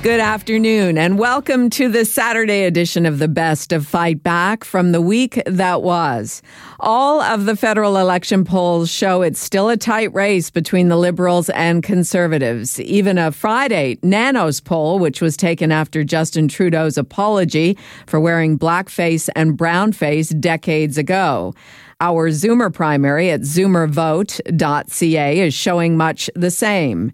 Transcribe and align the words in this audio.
Good 0.00 0.20
afternoon, 0.20 0.96
and 0.96 1.18
welcome 1.18 1.70
to 1.70 1.88
the 1.88 2.04
Saturday 2.04 2.62
edition 2.62 3.04
of 3.04 3.18
the 3.18 3.26
Best 3.26 3.72
of 3.72 3.84
Fight 3.84 4.22
Back 4.22 4.62
from 4.62 4.92
the 4.92 5.00
week 5.00 5.42
that 5.44 5.82
was. 5.82 6.40
All 6.78 7.20
of 7.20 7.46
the 7.46 7.56
federal 7.56 7.96
election 7.96 8.44
polls 8.44 8.92
show 8.92 9.22
it's 9.22 9.40
still 9.40 9.68
a 9.68 9.76
tight 9.76 10.14
race 10.14 10.50
between 10.50 10.86
the 10.88 10.96
Liberals 10.96 11.50
and 11.50 11.82
Conservatives. 11.82 12.78
Even 12.78 13.18
a 13.18 13.32
Friday 13.32 13.98
Nanos 14.04 14.60
poll, 14.60 15.00
which 15.00 15.20
was 15.20 15.36
taken 15.36 15.72
after 15.72 16.04
Justin 16.04 16.46
Trudeau's 16.46 16.96
apology 16.96 17.76
for 18.06 18.20
wearing 18.20 18.56
blackface 18.56 19.28
and 19.34 19.58
brownface 19.58 20.38
decades 20.40 20.96
ago. 20.96 21.54
Our 22.00 22.30
Zoomer 22.30 22.72
primary 22.72 23.28
at 23.30 23.40
zoomervote.ca 23.40 25.40
is 25.40 25.52
showing 25.52 25.96
much 25.96 26.30
the 26.36 26.52
same. 26.52 27.10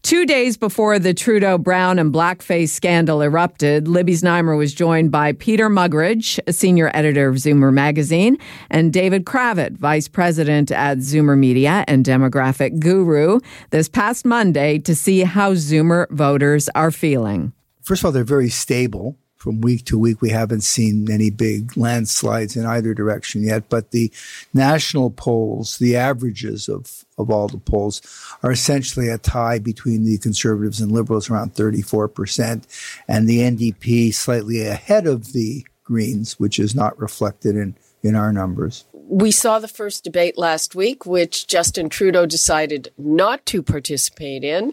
Two 0.00 0.24
days 0.24 0.56
before 0.56 0.98
the 0.98 1.12
Trudeau 1.12 1.58
brown 1.58 1.98
and 1.98 2.14
blackface 2.14 2.70
scandal 2.70 3.20
erupted, 3.20 3.88
Libby 3.88 4.14
Znaimer 4.14 4.56
was 4.56 4.72
joined 4.72 5.10
by 5.10 5.32
Peter 5.32 5.68
Muggeridge, 5.68 6.40
senior 6.50 6.90
editor 6.94 7.28
of 7.28 7.36
Zoomer 7.36 7.70
magazine, 7.70 8.38
and 8.70 8.90
David 8.90 9.26
Cravit, 9.26 9.76
vice 9.76 10.08
president 10.08 10.70
at 10.70 10.98
Zoomer 10.98 11.38
Media 11.38 11.84
and 11.86 12.02
demographic 12.02 12.80
guru, 12.80 13.38
this 13.68 13.90
past 13.90 14.24
Monday 14.24 14.78
to 14.78 14.94
see 14.94 15.20
how 15.20 15.52
Zoomer 15.52 16.10
voters 16.10 16.70
are 16.74 16.90
feeling. 16.90 17.52
First 17.82 18.00
of 18.00 18.06
all, 18.06 18.12
they're 18.12 18.24
very 18.24 18.48
stable 18.48 19.18
from 19.42 19.60
week 19.60 19.84
to 19.86 19.98
week. 19.98 20.22
We 20.22 20.30
haven't 20.30 20.60
seen 20.60 21.10
any 21.10 21.28
big 21.28 21.76
landslides 21.76 22.56
in 22.56 22.64
either 22.64 22.94
direction 22.94 23.42
yet, 23.42 23.68
but 23.68 23.90
the 23.90 24.12
national 24.54 25.10
polls, 25.10 25.78
the 25.78 25.96
averages 25.96 26.68
of, 26.68 27.04
of 27.18 27.28
all 27.28 27.48
the 27.48 27.58
polls 27.58 28.00
are 28.44 28.52
essentially 28.52 29.08
a 29.08 29.18
tie 29.18 29.58
between 29.58 30.04
the 30.04 30.18
conservatives 30.18 30.80
and 30.80 30.92
liberals 30.92 31.28
around 31.28 31.54
34% 31.54 32.62
and 33.08 33.28
the 33.28 33.40
NDP 33.40 34.14
slightly 34.14 34.64
ahead 34.64 35.08
of 35.08 35.32
the 35.32 35.66
Greens, 35.82 36.38
which 36.38 36.60
is 36.60 36.76
not 36.76 36.96
reflected 37.00 37.56
in, 37.56 37.74
in 38.04 38.14
our 38.14 38.32
numbers 38.32 38.84
we 39.12 39.30
saw 39.30 39.58
the 39.58 39.68
first 39.68 40.04
debate 40.04 40.38
last 40.38 40.74
week, 40.74 41.04
which 41.04 41.46
Justin 41.46 41.90
Trudeau 41.90 42.24
decided 42.24 42.90
not 42.96 43.44
to 43.44 43.62
participate 43.62 44.42
in. 44.42 44.72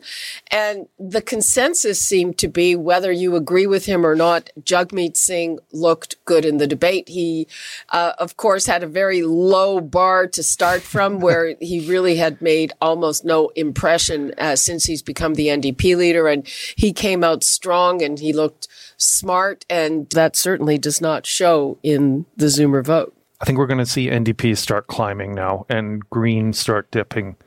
And 0.49 0.87
the 0.97 1.21
consensus 1.21 2.01
seemed 2.01 2.37
to 2.37 2.47
be 2.47 2.73
whether 2.73 3.11
you 3.11 3.35
agree 3.35 3.67
with 3.67 3.85
him 3.85 4.05
or 4.05 4.15
not, 4.15 4.49
Jagmeet 4.63 5.17
Singh 5.17 5.59
looked 5.73 6.23
good 6.23 6.45
in 6.45 6.55
the 6.55 6.67
debate. 6.67 7.09
He, 7.09 7.47
uh, 7.89 8.13
of 8.17 8.37
course, 8.37 8.65
had 8.65 8.81
a 8.81 8.87
very 8.87 9.23
low 9.23 9.81
bar 9.81 10.25
to 10.27 10.41
start 10.41 10.83
from 10.83 11.19
where 11.19 11.57
he 11.59 11.85
really 11.89 12.15
had 12.15 12.41
made 12.41 12.71
almost 12.79 13.25
no 13.25 13.49
impression 13.57 14.33
uh, 14.37 14.55
since 14.55 14.85
he's 14.85 15.01
become 15.01 15.33
the 15.33 15.47
NDP 15.47 15.97
leader. 15.97 16.29
And 16.29 16.47
he 16.77 16.93
came 16.93 17.25
out 17.25 17.43
strong 17.43 18.01
and 18.01 18.17
he 18.17 18.31
looked 18.31 18.69
smart. 18.95 19.65
And 19.69 20.09
that 20.11 20.37
certainly 20.37 20.77
does 20.77 21.01
not 21.01 21.25
show 21.25 21.77
in 21.83 22.25
the 22.37 22.45
Zoomer 22.45 22.85
vote. 22.85 23.13
I 23.41 23.45
think 23.45 23.57
we're 23.57 23.67
going 23.67 23.77
to 23.79 23.85
see 23.85 24.07
NDP 24.07 24.57
start 24.57 24.87
climbing 24.87 25.33
now 25.33 25.65
and 25.69 26.07
Green 26.09 26.51
start 26.51 26.91
dipping 26.91 27.37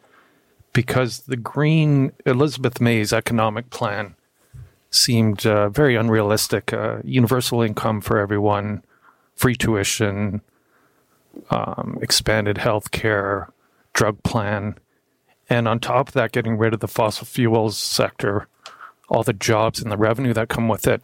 because 0.73 1.21
the 1.21 1.37
Green 1.37 2.13
Elizabeth 2.25 2.81
May's 2.81 3.13
economic 3.13 3.69
plan 3.71 4.15
seemed 4.91 5.45
uh, 5.45 5.69
very 5.69 5.97
unrealistic. 5.97 6.73
Uh, 6.73 6.99
universal 7.05 7.61
income 7.61 8.01
for 8.01 8.19
everyone, 8.19 8.83
free 9.37 9.55
tuition, 9.55 10.41
um, 11.51 11.99
expanded 12.01 12.59
health 12.59 12.91
care, 12.91 13.53
drug 13.93 14.23
plan, 14.23 14.79
and 15.51 15.69
on 15.69 15.79
top 15.79 16.09
of 16.09 16.15
that, 16.15 16.33
getting 16.33 16.57
rid 16.57 16.73
of 16.73 16.81
the 16.81 16.89
fossil 16.89 17.27
fuels 17.27 17.77
sector, 17.77 18.49
all 19.11 19.23
the 19.23 19.35
jobs 19.35 19.83
and 19.83 19.93
the 19.93 19.99
revenue 19.99 20.33
that 20.33 20.49
come 20.49 20.69
with 20.69 20.87
it, 20.87 21.03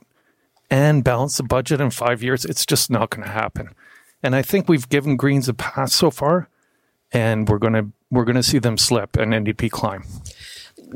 and 0.70 1.04
balance 1.04 1.36
the 1.36 1.42
budget 1.42 1.80
in 1.80 1.90
five 1.90 2.22
years. 2.22 2.46
It's 2.46 2.64
just 2.64 2.90
not 2.90 3.10
going 3.10 3.26
to 3.26 3.32
happen. 3.32 3.74
And 4.22 4.34
I 4.34 4.42
think 4.42 4.68
we've 4.68 4.88
given 4.88 5.16
Greens 5.16 5.48
a 5.48 5.54
pass 5.54 5.92
so 5.92 6.10
far, 6.10 6.48
and 7.12 7.48
we're 7.48 7.58
gonna 7.58 7.88
we're 8.10 8.24
gonna 8.24 8.42
see 8.42 8.58
them 8.58 8.76
slip 8.78 9.16
and 9.16 9.32
NDP 9.32 9.70
climb. 9.70 10.04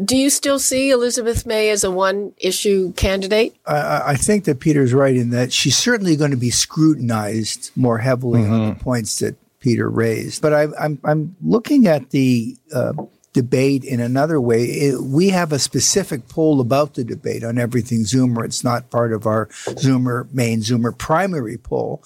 Do 0.05 0.17
you 0.17 0.31
still 0.31 0.59
see 0.59 0.91
Elizabeth 0.91 1.45
May 1.45 1.69
as 1.69 1.85
a 1.85 1.91
one 1.91 2.33
issue 2.39 2.93
candidate? 2.95 3.55
I, 3.67 4.03
I, 4.07 4.15
think 4.15 4.45
that 4.45 4.59
Peter's 4.59 4.95
right 4.95 5.15
in 5.15 5.31
that 5.31 5.53
she's 5.53 5.77
certainly 5.77 6.17
going 6.17 6.31
to 6.31 6.37
be 6.37 6.49
scrutinized 6.49 7.71
more 7.77 7.99
heavily 7.99 8.41
mm-hmm. 8.41 8.53
on 8.53 8.61
the 8.61 8.73
mm-hmm. 8.73 8.81
points 8.81 9.19
that 9.19 9.37
Peter 9.61 9.91
raised. 9.91 10.41
But 10.41 10.55
I, 10.55 10.63
am 10.63 10.75
I'm, 10.81 11.01
I'm 11.05 11.37
looking 11.43 11.87
at 11.89 12.09
the 12.09 12.57
uh, 12.75 12.95
debate 13.33 13.85
in 13.85 14.01
another 14.01 14.41
way. 14.41 14.65
It, 14.65 15.03
we 15.03 15.29
have 15.31 15.53
a 15.53 15.59
specific 15.59 16.29
poll 16.29 16.61
about 16.61 16.95
the 16.95 17.05
debate 17.05 17.45
on 17.45 17.59
everything 17.59 18.01
Zoomer. 18.01 18.45
It's 18.45 18.65
not 18.65 18.91
part 18.91 19.13
of 19.13 19.27
our 19.27 19.47
Zoomer 19.47 20.33
main 20.33 20.61
Zoomer 20.61 20.97
primary 20.97 21.59
poll 21.59 22.03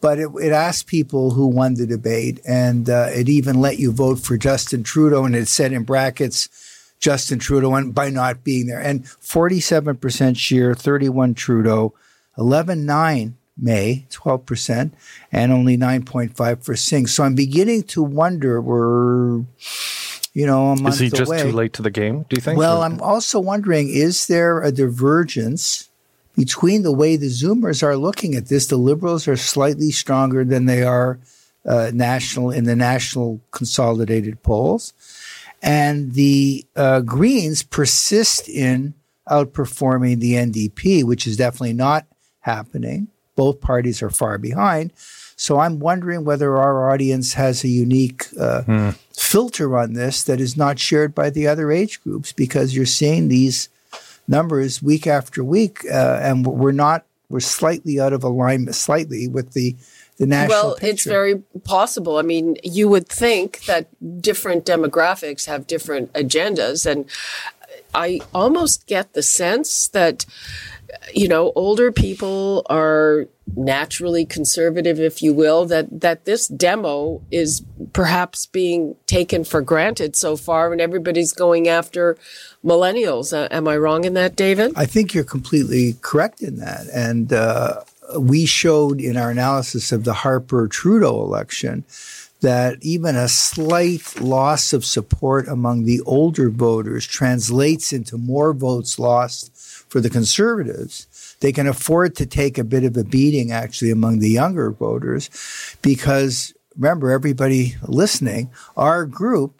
but 0.00 0.18
it, 0.18 0.28
it, 0.40 0.52
asked 0.52 0.86
people 0.86 1.30
who 1.30 1.46
won 1.46 1.74
the 1.74 1.86
debate, 1.86 2.40
and 2.46 2.88
uh, 2.88 3.08
it 3.10 3.28
even 3.28 3.60
let 3.60 3.78
you 3.78 3.92
vote 3.92 4.18
for 4.18 4.36
Justin 4.36 4.82
Trudeau, 4.82 5.24
and 5.24 5.34
it 5.34 5.48
said 5.48 5.72
in 5.72 5.84
brackets 5.84 6.48
Justin 6.98 7.38
Trudeau 7.38 7.74
and 7.74 7.94
by 7.94 8.10
not 8.10 8.44
being 8.44 8.66
there. 8.66 8.80
And 8.80 9.04
47% 9.04 10.36
Scheer, 10.36 10.74
31 10.74 11.34
Trudeau, 11.34 11.94
11.9 12.38 13.34
May, 13.58 14.06
12%, 14.10 14.92
and 15.32 15.52
only 15.52 15.78
9.5 15.78 16.62
for 16.62 16.76
Singh. 16.76 17.06
So 17.06 17.24
I'm 17.24 17.34
beginning 17.34 17.84
to 17.84 18.02
wonder, 18.02 18.60
we're, 18.60 19.44
you 20.34 20.46
know, 20.46 20.72
a 20.72 20.76
month 20.76 20.96
Is 20.96 20.98
he 21.00 21.10
just 21.10 21.30
away. 21.30 21.42
too 21.42 21.52
late 21.52 21.72
to 21.74 21.82
the 21.82 21.90
game, 21.90 22.26
do 22.28 22.36
you 22.36 22.42
think? 22.42 22.58
Well, 22.58 22.82
or? 22.82 22.84
I'm 22.84 23.00
also 23.00 23.40
wondering, 23.40 23.88
is 23.88 24.26
there 24.26 24.60
a 24.60 24.70
divergence 24.70 25.85
between 26.36 26.82
the 26.82 26.92
way 26.92 27.16
the 27.16 27.26
Zoomers 27.26 27.82
are 27.82 27.96
looking 27.96 28.34
at 28.34 28.46
this, 28.46 28.66
the 28.66 28.76
Liberals 28.76 29.26
are 29.26 29.36
slightly 29.36 29.90
stronger 29.90 30.44
than 30.44 30.66
they 30.66 30.82
are 30.82 31.18
uh, 31.64 31.90
national 31.92 32.50
in 32.50 32.64
the 32.64 32.76
national 32.76 33.40
consolidated 33.50 34.42
polls, 34.42 34.92
and 35.62 36.12
the 36.12 36.64
uh, 36.76 37.00
Greens 37.00 37.62
persist 37.62 38.48
in 38.48 38.94
outperforming 39.28 40.20
the 40.20 40.34
NDP, 40.34 41.02
which 41.02 41.26
is 41.26 41.36
definitely 41.36 41.72
not 41.72 42.06
happening. 42.40 43.08
Both 43.34 43.60
parties 43.60 44.02
are 44.02 44.10
far 44.10 44.38
behind. 44.38 44.92
So 45.36 45.58
I'm 45.58 45.80
wondering 45.80 46.24
whether 46.24 46.56
our 46.56 46.90
audience 46.90 47.34
has 47.34 47.64
a 47.64 47.68
unique 47.68 48.26
uh, 48.38 48.62
hmm. 48.62 48.90
filter 49.12 49.76
on 49.76 49.92
this 49.92 50.22
that 50.22 50.40
is 50.40 50.56
not 50.56 50.78
shared 50.78 51.14
by 51.14 51.30
the 51.30 51.46
other 51.46 51.70
age 51.70 52.02
groups 52.02 52.32
because 52.32 52.74
you're 52.74 52.86
seeing 52.86 53.28
these 53.28 53.68
numbers 54.28 54.82
week 54.82 55.06
after 55.06 55.42
week, 55.44 55.80
uh, 55.90 56.20
and 56.22 56.46
we're 56.46 56.72
not 56.72 57.04
we're 57.28 57.40
slightly 57.40 57.98
out 58.00 58.12
of 58.12 58.22
alignment, 58.22 58.74
slightly 58.74 59.28
with 59.28 59.52
the 59.52 59.76
the 60.18 60.26
national. 60.26 60.48
Well, 60.48 60.74
picture. 60.76 60.92
it's 60.92 61.04
very 61.04 61.38
possible. 61.64 62.18
I 62.18 62.22
mean, 62.22 62.56
you 62.62 62.88
would 62.88 63.08
think 63.08 63.64
that 63.66 63.88
different 64.22 64.64
demographics 64.64 65.46
have 65.46 65.66
different 65.66 66.12
agendas, 66.12 66.90
and 66.90 67.06
I 67.94 68.20
almost 68.34 68.86
get 68.86 69.12
the 69.12 69.22
sense 69.22 69.88
that 69.88 70.26
you 71.14 71.28
know 71.28 71.52
older 71.54 71.92
people 71.92 72.64
are 72.68 73.28
naturally 73.54 74.26
conservative, 74.26 74.98
if 74.98 75.22
you 75.22 75.32
will, 75.32 75.66
that, 75.66 76.00
that 76.00 76.24
this 76.24 76.48
demo 76.48 77.22
is 77.30 77.62
perhaps 77.92 78.46
being 78.46 78.96
taken 79.06 79.44
for 79.44 79.60
granted 79.60 80.16
so 80.16 80.36
far 80.36 80.72
and 80.72 80.80
everybody's 80.80 81.32
going 81.32 81.68
after 81.68 82.16
millennials. 82.64 83.32
Uh, 83.32 83.48
am 83.50 83.68
I 83.68 83.76
wrong 83.76 84.04
in 84.04 84.14
that, 84.14 84.36
David? 84.36 84.72
I 84.76 84.86
think 84.86 85.14
you're 85.14 85.24
completely 85.24 85.96
correct 86.00 86.42
in 86.42 86.56
that. 86.56 86.86
And 86.92 87.32
uh, 87.32 87.82
we 88.18 88.46
showed 88.46 89.00
in 89.00 89.16
our 89.16 89.30
analysis 89.30 89.92
of 89.92 90.04
the 90.04 90.14
Harper 90.14 90.66
Trudeau 90.66 91.22
election 91.22 91.84
that 92.40 92.76
even 92.82 93.16
a 93.16 93.28
slight 93.28 94.20
loss 94.20 94.72
of 94.72 94.84
support 94.84 95.48
among 95.48 95.84
the 95.84 96.00
older 96.02 96.50
voters 96.50 97.06
translates 97.06 97.92
into 97.92 98.18
more 98.18 98.52
votes 98.52 98.98
lost 98.98 99.55
for 99.88 100.00
the 100.00 100.10
conservatives 100.10 101.06
they 101.40 101.52
can 101.52 101.66
afford 101.66 102.14
to 102.16 102.26
take 102.26 102.58
a 102.58 102.64
bit 102.64 102.84
of 102.84 102.96
a 102.96 103.04
beating 103.04 103.52
actually 103.52 103.90
among 103.90 104.18
the 104.20 104.30
younger 104.30 104.70
voters 104.70 105.76
because 105.82 106.54
remember, 106.76 107.10
everybody 107.10 107.76
listening, 107.82 108.50
our 108.76 109.06
group, 109.06 109.54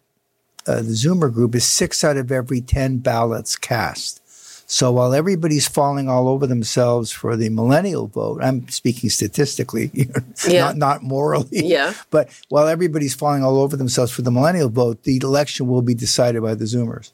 uh, 0.67 0.77
the 0.77 0.93
Zoomer 0.93 1.33
group, 1.33 1.55
is 1.55 1.65
six 1.65 2.03
out 2.03 2.17
of 2.17 2.31
every 2.31 2.61
10 2.61 2.97
ballots 2.99 3.55
cast. 3.55 4.21
So 4.69 4.91
while 4.91 5.13
everybody's 5.13 5.67
falling 5.67 6.09
all 6.09 6.27
over 6.27 6.45
themselves 6.45 7.09
for 7.11 7.37
the 7.37 7.47
millennial 7.49 8.07
vote, 8.07 8.41
I'm 8.43 8.67
speaking 8.67 9.09
statistically, 9.09 9.91
Yeah. 10.47 10.65
not, 10.65 10.77
not 10.77 11.03
morally. 11.03 11.47
Yeah. 11.51 11.93
But 12.11 12.29
while 12.49 12.67
everybody's 12.67 13.15
falling 13.15 13.43
all 13.43 13.59
over 13.59 13.77
themselves 13.77 14.11
for 14.11 14.23
the 14.23 14.31
millennial 14.31 14.69
vote, 14.69 15.03
the 15.03 15.17
election 15.17 15.67
will 15.67 15.81
be 15.81 15.95
decided 15.95 16.41
by 16.41 16.53
the 16.53 16.65
Zoomers. 16.65 17.11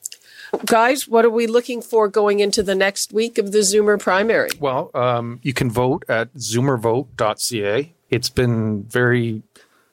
Guys, 0.66 1.08
what 1.08 1.26
are 1.26 1.30
we 1.30 1.48
looking 1.48 1.82
for 1.82 2.08
going 2.08 2.40
into 2.40 2.64
the 2.64 2.76
next 2.76 3.12
week 3.12 3.38
of 3.38 3.52
the 3.52 3.60
Zoomer 3.60 4.00
primary? 4.00 4.50
Well, 4.60 4.92
um, 4.94 5.40
you 5.42 5.54
can 5.54 5.70
vote 5.70 6.06
at 6.08 6.34
zoomervote.ca. 6.36 7.94
It's 8.10 8.30
been 8.30 8.84
very 8.84 9.42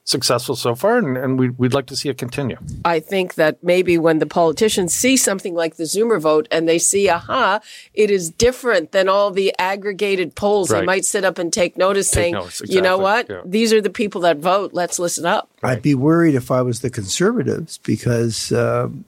successful 0.04 0.56
so 0.56 0.74
far, 0.74 0.98
and, 0.98 1.16
and 1.16 1.38
we, 1.38 1.50
we'd 1.50 1.72
like 1.72 1.86
to 1.86 1.96
see 1.96 2.08
it 2.08 2.18
continue. 2.18 2.56
I 2.84 3.00
think 3.00 3.34
that 3.34 3.62
maybe 3.62 3.96
when 3.96 4.18
the 4.18 4.26
politicians 4.26 4.92
see 4.92 5.16
something 5.16 5.54
like 5.54 5.76
the 5.76 5.84
Zoomer 5.84 6.20
vote 6.20 6.48
and 6.50 6.68
they 6.68 6.78
see, 6.78 7.08
aha, 7.08 7.60
it 7.94 8.10
is 8.10 8.30
different 8.30 8.92
than 8.92 9.08
all 9.08 9.30
the 9.30 9.54
aggregated 9.58 10.34
polls, 10.34 10.68
they 10.68 10.82
might 10.82 11.04
sit 11.04 11.24
up 11.24 11.38
and 11.38 11.52
take 11.52 11.78
notice 11.78 12.10
saying, 12.10 12.34
notice, 12.34 12.62
you 12.66 12.82
know 12.82 12.98
what? 12.98 13.30
yeah. 13.30 13.42
These 13.44 13.72
are 13.72 13.80
the 13.80 13.90
people 13.90 14.22
that 14.22 14.38
vote. 14.38 14.72
Let's 14.72 14.98
listen 14.98 15.24
up. 15.24 15.48
I'd 15.62 15.82
be 15.82 15.94
worried 15.94 16.34
if 16.34 16.50
I 16.50 16.62
was 16.62 16.80
the 16.80 16.90
conservatives 16.90 17.78
because 17.78 18.52
um 18.52 19.04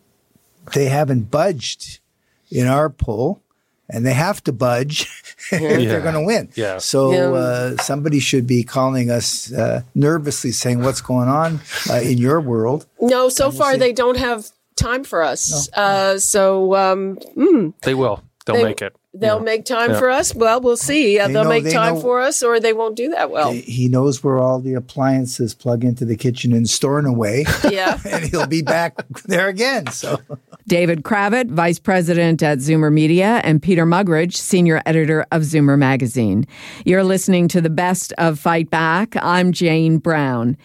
they 0.74 0.86
haven't 0.86 1.30
budged 1.30 2.00
in 2.50 2.66
our 2.66 2.88
poll, 2.90 3.40
and 3.88 4.04
they 4.06 4.12
have 4.14 4.42
to 4.44 4.52
budge 4.52 5.06
if 5.52 5.88
they're 5.88 6.00
going 6.00 6.14
to 6.14 6.22
win. 6.24 6.48
Yeah. 6.54 6.78
So 6.78 7.12
Yeah. 7.12 7.30
uh, 7.30 7.76
somebody 7.82 8.20
should 8.20 8.46
be 8.46 8.62
calling 8.62 9.10
us 9.10 9.52
uh, 9.52 9.82
nervously, 9.94 10.52
saying, 10.52 10.82
"What's 10.82 11.00
going 11.00 11.28
on 11.28 11.60
uh, 11.90 12.00
in 12.00 12.18
your 12.18 12.40
world?" 12.40 12.86
No, 13.00 13.28
so 13.28 13.50
far 13.50 13.72
see. 13.72 13.78
they 13.78 13.92
don't 13.92 14.16
have 14.18 14.48
time 14.76 15.04
for 15.04 15.22
us. 15.22 15.68
Uh, 15.72 16.18
so 16.18 16.74
um, 16.74 17.16
mm, 17.36 17.72
They 17.82 17.94
will. 17.94 18.22
They'll 18.46 18.56
They- 18.56 18.64
make 18.64 18.82
it. 18.82 18.94
They'll 19.14 19.36
Yeah. 19.38 19.42
make 19.42 19.66
time 19.66 19.90
Yeah. 19.90 19.98
for 19.98 20.08
us. 20.08 20.34
Well, 20.34 20.62
we'll 20.62 20.78
see. 20.78 21.18
They 21.18 21.30
they'll 21.32 21.44
know- 21.44 21.48
make 21.50 21.64
they 21.64 21.72
time 21.72 21.96
know- 21.96 22.00
for 22.00 22.20
us, 22.22 22.42
or 22.42 22.58
they 22.58 22.72
won't 22.72 22.96
do 22.96 23.10
that 23.10 23.30
well. 23.30 23.52
He 23.52 23.86
knows 23.88 24.24
where 24.24 24.38
all 24.38 24.58
the 24.58 24.72
appliances 24.72 25.52
plug 25.52 25.84
into 25.84 26.06
the 26.06 26.16
kitchen 26.16 26.52
and 26.54 26.66
storing 26.68 27.04
away, 27.04 27.44
yeah. 27.70 27.98
and 28.10 28.24
he'll 28.24 28.46
be 28.46 28.62
back 28.62 28.94
there 29.26 29.48
again. 29.48 29.86
So. 29.88 30.18
David 30.66 31.02
Cravit, 31.02 31.50
Vice 31.50 31.78
President 31.78 32.42
at 32.42 32.58
Zoomer 32.58 32.90
Media, 32.90 33.42
and 33.44 33.60
Peter 33.60 33.84
Muggeridge, 33.84 34.34
Senior 34.36 34.80
Editor 34.86 35.26
of 35.30 35.42
Zoomer 35.42 35.76
Magazine. 35.76 36.46
You're 36.86 37.04
listening 37.04 37.48
to 37.48 37.60
the 37.60 37.68
best 37.68 38.14
of 38.16 38.38
Fight 38.38 38.70
Back. 38.70 39.14
I'm 39.20 39.52
Jane 39.52 39.98
Brown. 39.98 40.56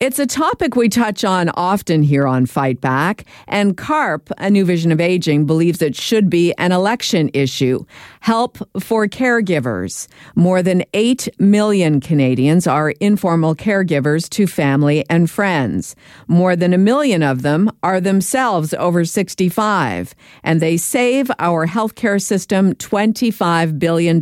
It's 0.00 0.18
a 0.18 0.26
topic 0.26 0.74
we 0.74 0.88
touch 0.88 1.22
on 1.22 1.50
often 1.50 2.02
here 2.02 2.26
on 2.26 2.46
Fight 2.46 2.80
Back, 2.80 3.26
and 3.46 3.76
CARP, 3.76 4.32
A 4.38 4.50
New 4.50 4.64
Vision 4.64 4.90
of 4.90 5.00
Aging, 5.00 5.44
believes 5.44 5.80
it 5.82 5.94
should 5.94 6.28
be 6.28 6.52
an 6.58 6.72
election 6.72 7.30
issue. 7.32 7.84
Help 8.20 8.58
for 8.80 9.08
caregivers. 9.08 10.06
More 10.36 10.62
than 10.62 10.84
8 10.94 11.28
million 11.38 12.00
Canadians 12.00 12.66
are 12.66 12.90
informal 13.00 13.56
caregivers 13.56 14.28
to 14.30 14.46
family 14.46 15.04
and 15.10 15.28
friends. 15.30 15.96
More 16.28 16.54
than 16.54 16.72
a 16.72 16.78
million 16.78 17.22
of 17.22 17.42
them 17.42 17.70
are 17.82 18.00
themselves 18.00 18.74
over 18.74 19.04
65, 19.04 20.14
and 20.44 20.60
they 20.60 20.76
save 20.76 21.30
our 21.38 21.66
healthcare 21.66 22.22
system 22.22 22.74
$25 22.74 23.78
billion 23.78 24.20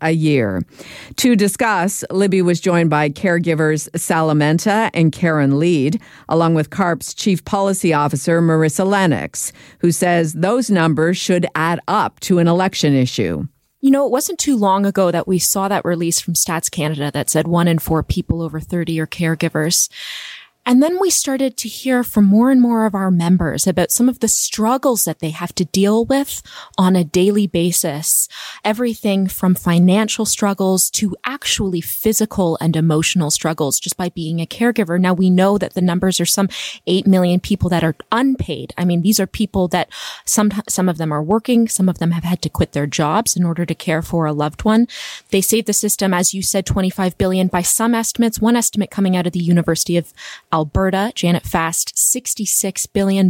a 0.00 0.10
year. 0.10 0.62
To 1.16 1.36
discuss, 1.36 2.04
Libby 2.10 2.42
was 2.42 2.60
joined 2.60 2.90
by 2.90 3.10
caregivers 3.10 3.88
Sal 3.98 4.28
Amenta 4.28 4.90
and 4.94 5.12
Caron 5.12 5.58
Leid, 5.58 6.00
along 6.28 6.54
with 6.54 6.70
CARP's 6.70 7.14
Chief 7.14 7.44
Policy 7.44 7.92
Officer 7.92 8.40
Marissa 8.40 8.86
Lennox, 8.86 9.52
who 9.80 9.92
says 9.92 10.32
those 10.32 10.70
numbers 10.70 11.16
should 11.16 11.46
add 11.54 11.80
up 11.88 12.20
to 12.20 12.38
an 12.38 12.48
election 12.48 12.94
issue. 12.94 13.03
You 13.80 13.90
know, 13.90 14.06
it 14.06 14.12
wasn't 14.12 14.38
too 14.38 14.56
long 14.56 14.86
ago 14.86 15.10
that 15.10 15.28
we 15.28 15.38
saw 15.38 15.68
that 15.68 15.84
release 15.84 16.18
from 16.18 16.32
Stats 16.32 16.70
Canada 16.70 17.10
that 17.12 17.28
said 17.28 17.46
one 17.46 17.68
in 17.68 17.78
four 17.78 18.02
people 18.02 18.40
over 18.40 18.58
30 18.58 18.98
are 19.00 19.06
caregivers. 19.06 19.90
And 20.66 20.82
then 20.82 20.98
we 20.98 21.10
started 21.10 21.58
to 21.58 21.68
hear 21.68 22.02
from 22.02 22.24
more 22.24 22.50
and 22.50 22.60
more 22.60 22.86
of 22.86 22.94
our 22.94 23.10
members 23.10 23.66
about 23.66 23.90
some 23.90 24.08
of 24.08 24.20
the 24.20 24.28
struggles 24.28 25.04
that 25.04 25.18
they 25.18 25.30
have 25.30 25.54
to 25.56 25.66
deal 25.66 26.06
with 26.06 26.42
on 26.78 26.96
a 26.96 27.04
daily 27.04 27.46
basis. 27.46 28.28
Everything 28.64 29.26
from 29.26 29.54
financial 29.54 30.24
struggles 30.24 30.90
to 30.92 31.16
actually 31.24 31.82
physical 31.82 32.56
and 32.62 32.76
emotional 32.76 33.30
struggles 33.30 33.78
just 33.78 33.98
by 33.98 34.08
being 34.08 34.40
a 34.40 34.46
caregiver. 34.46 34.98
Now 34.98 35.12
we 35.12 35.28
know 35.28 35.58
that 35.58 35.74
the 35.74 35.82
numbers 35.82 36.18
are 36.18 36.24
some 36.24 36.48
8 36.86 37.06
million 37.06 37.40
people 37.40 37.68
that 37.68 37.84
are 37.84 37.96
unpaid. 38.10 38.72
I 38.78 38.86
mean, 38.86 39.02
these 39.02 39.20
are 39.20 39.26
people 39.26 39.68
that 39.68 39.90
some, 40.24 40.50
some 40.66 40.88
of 40.88 40.96
them 40.96 41.12
are 41.12 41.22
working. 41.22 41.68
Some 41.68 41.90
of 41.90 41.98
them 41.98 42.12
have 42.12 42.24
had 42.24 42.40
to 42.40 42.48
quit 42.48 42.72
their 42.72 42.86
jobs 42.86 43.36
in 43.36 43.44
order 43.44 43.66
to 43.66 43.74
care 43.74 44.00
for 44.00 44.24
a 44.24 44.32
loved 44.32 44.64
one. 44.64 44.88
They 45.30 45.42
save 45.42 45.66
the 45.66 45.74
system, 45.74 46.14
as 46.14 46.32
you 46.32 46.40
said, 46.40 46.64
25 46.64 47.18
billion 47.18 47.48
by 47.48 47.60
some 47.60 47.94
estimates. 47.94 48.40
One 48.40 48.56
estimate 48.56 48.90
coming 48.90 49.14
out 49.14 49.26
of 49.26 49.34
the 49.34 49.40
University 49.40 49.98
of 49.98 50.14
Alberta, 50.54 51.10
Janet 51.16 51.42
Fast, 51.42 51.96
$66 51.96 52.86
billion. 52.92 53.28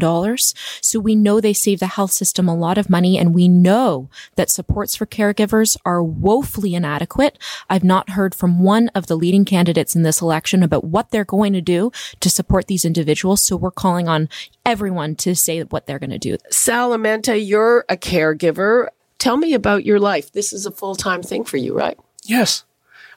So 0.83 1.01
we 1.01 1.15
know 1.15 1.41
they 1.41 1.55
save 1.55 1.81
the 1.81 1.87
health 1.87 2.13
system 2.13 2.49
a 2.49 2.55
lot 2.55 2.77
of 2.77 2.91
money 2.91 3.17
and 3.17 3.35
we 3.35 3.49
know 3.49 4.11
that 4.37 4.51
supports 4.51 4.95
for 4.95 5.07
caregivers 5.07 5.79
are 5.87 6.03
woefully 6.03 6.75
inadequate. 6.75 7.39
I've 7.71 7.83
not 7.83 8.11
heard 8.11 8.35
from 8.35 8.63
one 8.63 8.91
of 8.95 9.07
the 9.07 9.17
leading 9.17 9.47
candidates 9.47 9.97
in 9.97 10.03
this 10.03 10.21
election 10.21 10.63
about 10.63 10.85
what 10.85 11.11
they're 11.11 11.25
going 11.25 11.55
to 11.55 11.63
do 11.63 11.91
to 12.21 12.29
support 12.29 12.67
these 12.67 12.85
individuals. 12.85 13.43
So 13.43 13.57
we're 13.57 13.71
calling 13.71 14.07
on 14.07 14.29
everyone 14.67 15.15
to 15.17 15.35
say 15.35 15.63
what 15.63 15.87
they're 15.87 15.99
going 15.99 16.11
to 16.11 16.19
do. 16.19 16.37
Sal 16.51 16.91
Amenta, 16.91 17.35
you're 17.43 17.87
a 17.89 17.97
caregiver. 17.97 18.89
Tell 19.19 19.39
me 19.39 19.55
about 19.55 19.87
your 19.87 19.99
life. 19.99 20.31
This 20.33 20.53
is 20.53 20.67
a 20.67 20.71
full 20.71 20.95
time 20.95 21.23
thing 21.23 21.45
for 21.45 21.57
you, 21.57 21.75
right? 21.75 21.99
Yes. 22.25 22.65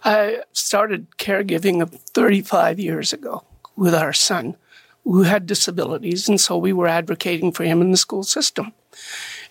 I 0.06 0.44
started 0.54 1.08
caregiving 1.18 1.82
of 1.82 1.90
35 1.90 2.80
years 2.80 3.12
ago 3.12 3.44
with 3.78 3.94
our 3.94 4.12
son 4.12 4.58
who 5.04 5.24
had 5.24 5.46
disabilities, 5.46 6.28
and 6.28 6.42
so 6.42 6.58
we 6.58 6.74
were 6.74 6.88
advocating 6.88 7.54
for 7.54 7.64
him 7.64 7.82
in 7.82 7.92
the 7.92 7.98
school 7.98 8.24
system. 8.24 8.74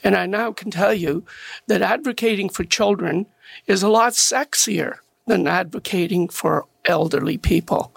And 0.04 0.14
I 0.14 0.26
now 0.26 0.52
can 0.52 0.70
tell 0.70 0.92
you 0.92 1.24
that 1.66 1.80
advocating 1.80 2.50
for 2.50 2.64
children 2.64 3.26
is 3.66 3.82
a 3.82 3.88
lot 3.88 4.12
sexier 4.12 4.98
than 5.26 5.46
advocating 5.46 6.28
for 6.28 6.66
elderly 6.84 7.38
people. 7.38 7.92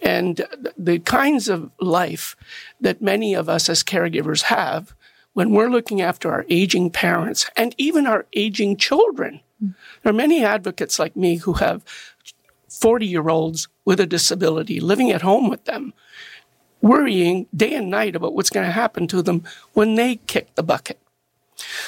And 0.00 0.46
the 0.78 1.00
kinds 1.00 1.48
of 1.48 1.70
life 1.80 2.36
that 2.80 3.02
many 3.02 3.34
of 3.34 3.48
us 3.48 3.68
as 3.68 3.82
caregivers 3.82 4.42
have 4.42 4.94
when 5.32 5.50
we're 5.50 5.68
looking 5.68 6.00
after 6.00 6.30
our 6.30 6.46
aging 6.48 6.90
parents 6.90 7.50
and 7.56 7.74
even 7.76 8.06
our 8.06 8.26
aging 8.32 8.76
children. 8.76 9.40
Mm. 9.62 9.74
There 10.02 10.10
are 10.10 10.14
many 10.14 10.44
advocates 10.44 10.98
like 10.98 11.16
me 11.16 11.36
who 11.36 11.54
have 11.54 11.84
40 12.70 13.06
year 13.06 13.28
olds 13.28 13.68
with 13.84 14.00
a 14.00 14.06
disability 14.06 14.80
living 14.80 15.10
at 15.10 15.22
home 15.22 15.48
with 15.48 15.64
them, 15.64 15.92
worrying 16.80 17.46
day 17.54 17.74
and 17.74 17.90
night 17.90 18.16
about 18.16 18.34
what's 18.34 18.50
going 18.50 18.66
to 18.66 18.72
happen 18.72 19.06
to 19.08 19.22
them 19.22 19.44
when 19.74 19.96
they 19.96 20.16
kick 20.16 20.54
the 20.54 20.62
bucket. 20.62 20.98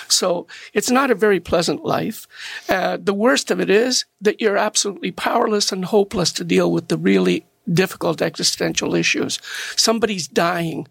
So 0.09 0.47
it's 0.75 0.91
not 0.91 1.11
a 1.11 1.15
very 1.15 1.41
pleasant 1.41 1.85
life. 1.85 2.27
Uh, 2.69 2.99
the 3.01 3.15
worst 3.15 3.51
of 3.51 3.61
it 3.61 3.71
is 3.71 4.05
that 4.21 4.41
you're 4.41 4.59
absolutely 4.59 5.13
powerless 5.13 5.73
and 5.73 5.87
hopeless 5.87 6.33
to 6.33 6.45
deal 6.45 6.71
with 6.71 6.89
the 6.89 6.99
really 6.99 7.47
difficult 7.73 8.21
existential 8.21 8.95
issues. 8.95 9.39
Somebody's 9.77 10.29
dying 10.29 10.89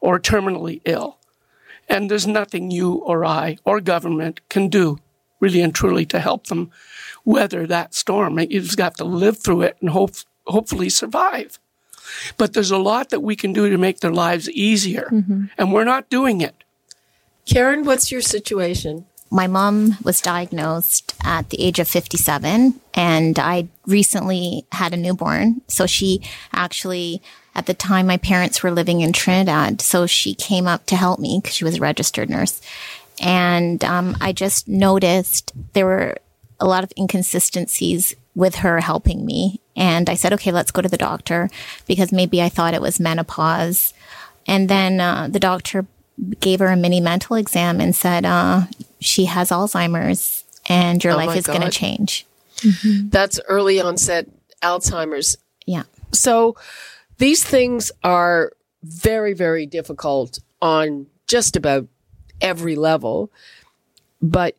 or 0.00 0.18
terminally 0.18 0.80
ill, 0.84 1.18
and 1.88 2.10
there's 2.10 2.26
nothing 2.26 2.70
you 2.70 2.94
or 2.94 3.24
I 3.24 3.58
or 3.64 3.80
government 3.80 4.40
can 4.48 4.68
do 4.68 4.98
really 5.40 5.60
and 5.60 5.74
truly 5.74 6.06
to 6.06 6.20
help 6.20 6.46
them 6.46 6.70
weather 7.24 7.66
that 7.66 7.94
storm. 7.94 8.38
You've 8.38 8.64
just 8.64 8.76
got 8.76 8.96
to 8.96 9.04
live 9.04 9.38
through 9.38 9.62
it 9.62 9.76
and 9.80 9.90
hope, 9.90 10.12
hopefully 10.46 10.88
survive. 10.88 11.58
But 12.36 12.54
there's 12.54 12.70
a 12.70 12.78
lot 12.78 13.10
that 13.10 13.20
we 13.20 13.36
can 13.36 13.52
do 13.52 13.68
to 13.68 13.76
make 13.76 14.00
their 14.00 14.12
lives 14.12 14.48
easier, 14.50 15.10
mm-hmm. 15.12 15.46
and 15.58 15.72
we're 15.72 15.84
not 15.84 16.08
doing 16.08 16.40
it. 16.40 16.54
Karen, 17.44 17.84
what's 17.84 18.10
your 18.10 18.20
situation? 18.20 19.06
My 19.30 19.46
mom 19.46 19.96
was 20.02 20.20
diagnosed 20.20 21.14
at 21.22 21.50
the 21.50 21.60
age 21.60 21.78
of 21.78 21.88
57 21.88 22.80
and 22.94 23.38
I 23.38 23.68
recently 23.86 24.64
had 24.72 24.94
a 24.94 24.96
newborn. 24.96 25.60
So 25.68 25.86
she 25.86 26.22
actually, 26.52 27.20
at 27.54 27.66
the 27.66 27.74
time 27.74 28.06
my 28.06 28.16
parents 28.16 28.62
were 28.62 28.70
living 28.70 29.02
in 29.02 29.12
Trinidad, 29.12 29.82
so 29.82 30.06
she 30.06 30.34
came 30.34 30.66
up 30.66 30.86
to 30.86 30.96
help 30.96 31.20
me 31.20 31.40
because 31.42 31.54
she 31.54 31.64
was 31.64 31.76
a 31.76 31.80
registered 31.80 32.30
nurse. 32.30 32.60
And 33.20 33.84
um, 33.84 34.16
I 34.20 34.32
just 34.32 34.68
noticed 34.68 35.52
there 35.72 35.86
were 35.86 36.16
a 36.60 36.66
lot 36.66 36.84
of 36.84 36.92
inconsistencies 36.96 38.14
with 38.34 38.56
her 38.56 38.80
helping 38.80 39.26
me. 39.26 39.60
And 39.76 40.08
I 40.08 40.14
said, 40.14 40.32
okay, 40.34 40.52
let's 40.52 40.70
go 40.70 40.82
to 40.82 40.88
the 40.88 40.96
doctor 40.96 41.50
because 41.86 42.12
maybe 42.12 42.42
I 42.42 42.48
thought 42.48 42.74
it 42.74 42.82
was 42.82 43.00
menopause. 43.00 43.94
And 44.46 44.68
then 44.68 45.00
uh, 45.00 45.28
the 45.28 45.40
doctor 45.40 45.86
gave 46.40 46.60
her 46.60 46.68
a 46.68 46.76
mini 46.76 47.00
mental 47.00 47.36
exam 47.36 47.80
and 47.80 47.94
said, 47.94 48.24
uh, 48.24 48.62
she 49.00 49.26
has 49.26 49.50
Alzheimer's 49.50 50.44
and 50.68 51.02
your 51.02 51.14
Oh 51.14 51.16
life 51.16 51.36
is 51.36 51.46
going 51.46 51.62
to 51.62 51.70
change. 51.70 52.26
That's 52.84 53.38
early 53.48 53.80
onset 53.80 54.26
Alzheimer's. 54.62 55.36
Yeah. 55.66 55.84
So 56.12 56.56
these 57.18 57.44
things 57.44 57.92
are 58.02 58.52
very, 58.82 59.34
very 59.34 59.66
difficult 59.66 60.38
on 60.60 61.06
just 61.26 61.56
about 61.56 61.86
every 62.40 62.76
level. 62.76 63.30
But 64.20 64.56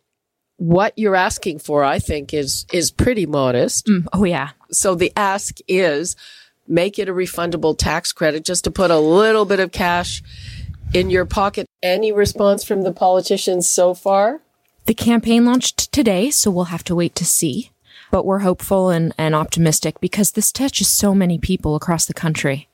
what 0.57 0.93
you're 0.97 1.15
asking 1.15 1.59
for, 1.59 1.83
I 1.83 1.99
think, 1.99 2.33
is 2.33 2.65
is 2.71 2.91
pretty 2.91 3.25
modest. 3.25 3.87
Mm, 3.87 4.07
oh 4.13 4.23
yeah. 4.23 4.51
So 4.71 4.95
the 4.95 5.11
ask 5.15 5.57
is 5.67 6.15
make 6.67 6.99
it 6.99 7.09
a 7.09 7.13
refundable 7.13 7.77
tax 7.77 8.11
credit 8.11 8.45
just 8.45 8.63
to 8.65 8.71
put 8.71 8.91
a 8.91 8.99
little 8.99 9.45
bit 9.45 9.59
of 9.59 9.71
cash 9.71 10.21
in 10.93 11.09
your 11.09 11.25
pocket. 11.25 11.65
Any 11.81 12.11
response 12.11 12.63
from 12.63 12.83
the 12.83 12.91
politicians 12.91 13.67
so 13.67 13.93
far? 13.93 14.41
The 14.85 14.93
campaign 14.93 15.45
launched 15.45 15.91
today, 15.91 16.29
so 16.29 16.51
we'll 16.51 16.65
have 16.65 16.83
to 16.85 16.95
wait 16.95 17.15
to 17.15 17.25
see. 17.25 17.71
But 18.11 18.25
we're 18.25 18.39
hopeful 18.39 18.89
and, 18.89 19.13
and 19.17 19.35
optimistic 19.35 19.99
because 19.99 20.31
this 20.31 20.51
touches 20.51 20.89
so 20.89 21.13
many 21.13 21.37
people 21.37 21.75
across 21.75 22.05
the 22.05 22.13
country. 22.13 22.67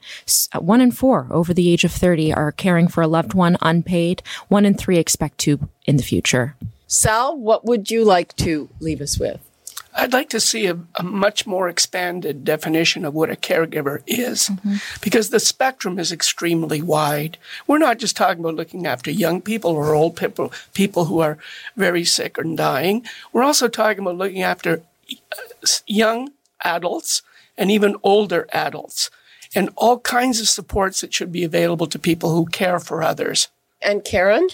Uh, 0.54 0.60
one 0.60 0.82
in 0.82 0.92
four 0.92 1.28
over 1.30 1.54
the 1.54 1.70
age 1.70 1.84
of 1.84 1.92
30 1.92 2.34
are 2.34 2.52
caring 2.52 2.88
for 2.88 3.02
a 3.02 3.08
loved 3.08 3.34
one 3.34 3.58
unpaid. 3.62 4.24
One 4.48 4.66
in 4.66 4.74
three 4.76 4.98
expect 4.98 5.38
to 5.40 5.70
in 5.86 5.98
the 5.98 6.04
future. 6.04 6.56
Sal, 6.88 7.38
what 7.38 7.66
would 7.66 7.90
you 7.90 8.04
like 8.04 8.36
to 8.38 8.70
leave 8.80 9.02
us 9.02 9.20
with? 9.20 9.42
I'd 9.98 10.14
like 10.14 10.30
to 10.30 10.42
see 10.42 10.68
a, 10.68 10.78
a, 10.96 11.04
much 11.04 11.48
more 11.48 11.70
expanded 11.70 12.44
definition 12.44 13.06
of 13.06 13.14
what 13.14 13.30
a 13.30 13.36
caregiver 13.36 14.02
is 14.06 14.50
mm-hmm. 14.50 14.76
because 15.02 15.30
the 15.30 15.40
spectrum 15.40 15.98
is 15.98 16.12
extremely 16.12 16.82
wide. 16.82 17.38
We're 17.66 17.78
not 17.78 18.00
just 18.00 18.18
talking 18.18 18.42
about 18.42 18.56
looking 18.56 18.86
after 18.86 19.10
young 19.10 19.42
people 19.42 19.72
or 19.72 19.96
old 19.96 20.18
people, 20.18 20.52
people 20.74 21.06
who 21.06 21.20
are 21.20 21.38
very 21.78 22.04
sick 22.04 22.38
and 22.38 22.58
dying. 22.58 23.06
We're 23.32 23.44
also 23.44 23.70
talking 23.70 24.02
about 24.02 24.18
looking 24.18 24.44
after 24.44 24.82
young 25.88 26.32
adults 26.64 27.22
and 27.58 27.72
even 27.72 27.96
older 28.04 28.48
adults 28.54 29.10
and 29.56 29.70
all 29.76 30.00
kinds 30.00 30.42
of 30.42 30.50
supports 30.50 31.02
that 31.02 31.14
should 31.14 31.32
be 31.32 31.44
available 31.44 31.88
to 31.88 31.98
people 31.98 32.34
who 32.34 32.46
care 32.46 32.80
for 32.80 33.02
others. 33.02 33.48
And 33.82 34.04
Karen? 34.04 34.48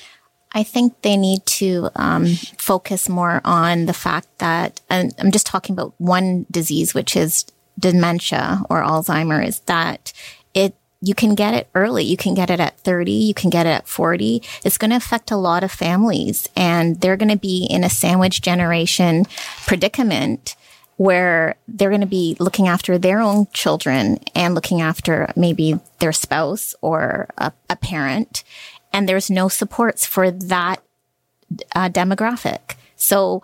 I 0.53 0.63
think 0.63 1.01
they 1.01 1.15
need 1.15 1.45
to 1.45 1.89
um, 1.95 2.27
focus 2.57 3.07
more 3.07 3.41
on 3.45 3.85
the 3.85 3.93
fact 3.93 4.27
that, 4.39 4.81
and 4.89 5.13
I'm 5.17 5.31
just 5.31 5.47
talking 5.47 5.73
about 5.73 5.93
one 5.97 6.45
disease, 6.51 6.93
which 6.93 7.15
is 7.15 7.45
dementia 7.79 8.61
or 8.69 8.81
Alzheimer's, 8.81 9.59
that 9.61 10.11
it 10.53 10.75
you 11.01 11.15
can 11.15 11.33
get 11.33 11.53
it 11.53 11.67
early. 11.73 12.03
You 12.03 12.15
can 12.15 12.35
get 12.35 12.49
it 12.49 12.59
at 12.59 12.77
30. 12.79 13.11
You 13.11 13.33
can 13.33 13.49
get 13.49 13.65
it 13.65 13.69
at 13.69 13.87
40. 13.87 14.43
It's 14.63 14.77
going 14.77 14.91
to 14.91 14.97
affect 14.97 15.31
a 15.31 15.37
lot 15.37 15.63
of 15.63 15.71
families 15.71 16.47
and 16.55 17.01
they're 17.01 17.17
going 17.17 17.29
to 17.29 17.37
be 17.37 17.67
in 17.69 17.83
a 17.83 17.89
sandwich 17.89 18.41
generation 18.41 19.25
predicament 19.65 20.55
where 20.97 21.55
they're 21.67 21.89
going 21.89 22.01
to 22.01 22.07
be 22.07 22.37
looking 22.39 22.67
after 22.67 22.99
their 22.99 23.19
own 23.19 23.47
children 23.53 24.19
and 24.35 24.53
looking 24.53 24.81
after 24.81 25.31
maybe 25.35 25.79
their 25.99 26.11
spouse 26.11 26.75
or 26.81 27.27
a, 27.39 27.51
a 27.69 27.75
parent 27.75 28.43
and 28.93 29.09
there's 29.09 29.31
no 29.31 29.47
supports 29.47 30.05
for 30.05 30.29
that 30.29 30.83
uh, 31.75 31.89
demographic. 31.89 32.75
So 32.95 33.41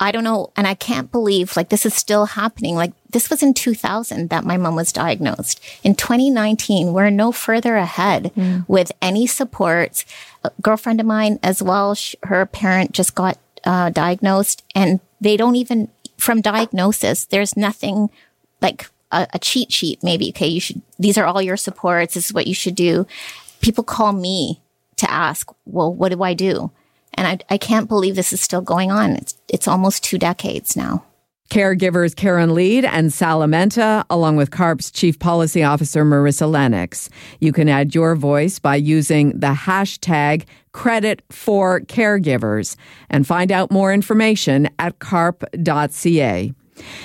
I 0.00 0.12
don't 0.12 0.24
know. 0.24 0.52
And 0.56 0.66
I 0.66 0.74
can't 0.74 1.10
believe 1.10 1.56
like 1.56 1.70
this 1.70 1.84
is 1.84 1.94
still 1.94 2.26
happening. 2.26 2.76
Like 2.76 2.92
this 3.10 3.30
was 3.30 3.42
in 3.42 3.52
2000 3.52 4.30
that 4.30 4.44
my 4.44 4.56
mom 4.56 4.76
was 4.76 4.92
diagnosed. 4.92 5.60
In 5.82 5.94
2019, 5.94 6.92
we're 6.92 7.10
no 7.10 7.32
further 7.32 7.76
ahead 7.76 8.32
mm. 8.36 8.64
with 8.68 8.92
any 9.02 9.26
supports. 9.26 10.04
A 10.44 10.52
girlfriend 10.62 11.00
of 11.00 11.06
mine 11.06 11.40
as 11.42 11.62
well, 11.62 11.94
sh- 11.94 12.14
her 12.22 12.46
parent 12.46 12.92
just 12.92 13.14
got 13.14 13.38
uh, 13.64 13.90
diagnosed 13.90 14.62
and 14.74 15.00
they 15.20 15.36
don't 15.36 15.56
even, 15.56 15.88
from 16.16 16.40
diagnosis, 16.40 17.24
there's 17.24 17.56
nothing 17.56 18.08
like 18.62 18.88
a, 19.10 19.26
a 19.34 19.38
cheat 19.40 19.72
sheet 19.72 20.02
maybe. 20.04 20.28
Okay. 20.28 20.46
You 20.46 20.60
should, 20.60 20.80
these 20.98 21.18
are 21.18 21.26
all 21.26 21.42
your 21.42 21.56
supports. 21.56 22.14
This 22.14 22.26
is 22.26 22.32
what 22.32 22.46
you 22.46 22.54
should 22.54 22.76
do. 22.76 23.04
People 23.60 23.82
call 23.82 24.12
me 24.12 24.60
to 24.96 25.10
ask, 25.10 25.50
well, 25.64 25.92
what 25.92 26.12
do 26.12 26.22
I 26.22 26.34
do? 26.34 26.70
And 27.18 27.26
I, 27.26 27.54
I 27.54 27.58
can't 27.58 27.88
believe 27.88 28.14
this 28.14 28.32
is 28.32 28.40
still 28.40 28.60
going 28.60 28.92
on. 28.92 29.16
It's, 29.16 29.36
it's 29.48 29.66
almost 29.66 30.04
two 30.04 30.18
decades 30.18 30.76
now. 30.76 31.04
Caregivers 31.50 32.14
Caron 32.14 32.54
Leid 32.54 32.84
and 32.84 33.12
Sal 33.12 33.40
Amenta, 33.40 34.04
along 34.08 34.36
with 34.36 34.52
CARP's 34.52 34.92
Chief 34.92 35.18
Policy 35.18 35.64
Officer 35.64 36.04
Marissa 36.04 36.48
Lennox. 36.48 37.10
You 37.40 37.52
can 37.52 37.68
add 37.68 37.92
your 37.92 38.14
voice 38.14 38.60
by 38.60 38.76
using 38.76 39.30
the 39.30 39.52
hashtag 39.52 40.44
credit 40.70 41.22
for 41.30 41.80
caregivers 41.80 42.76
and 43.10 43.26
find 43.26 43.50
out 43.50 43.72
more 43.72 43.92
information 43.92 44.68
at 44.78 45.00
carp.ca. 45.00 46.52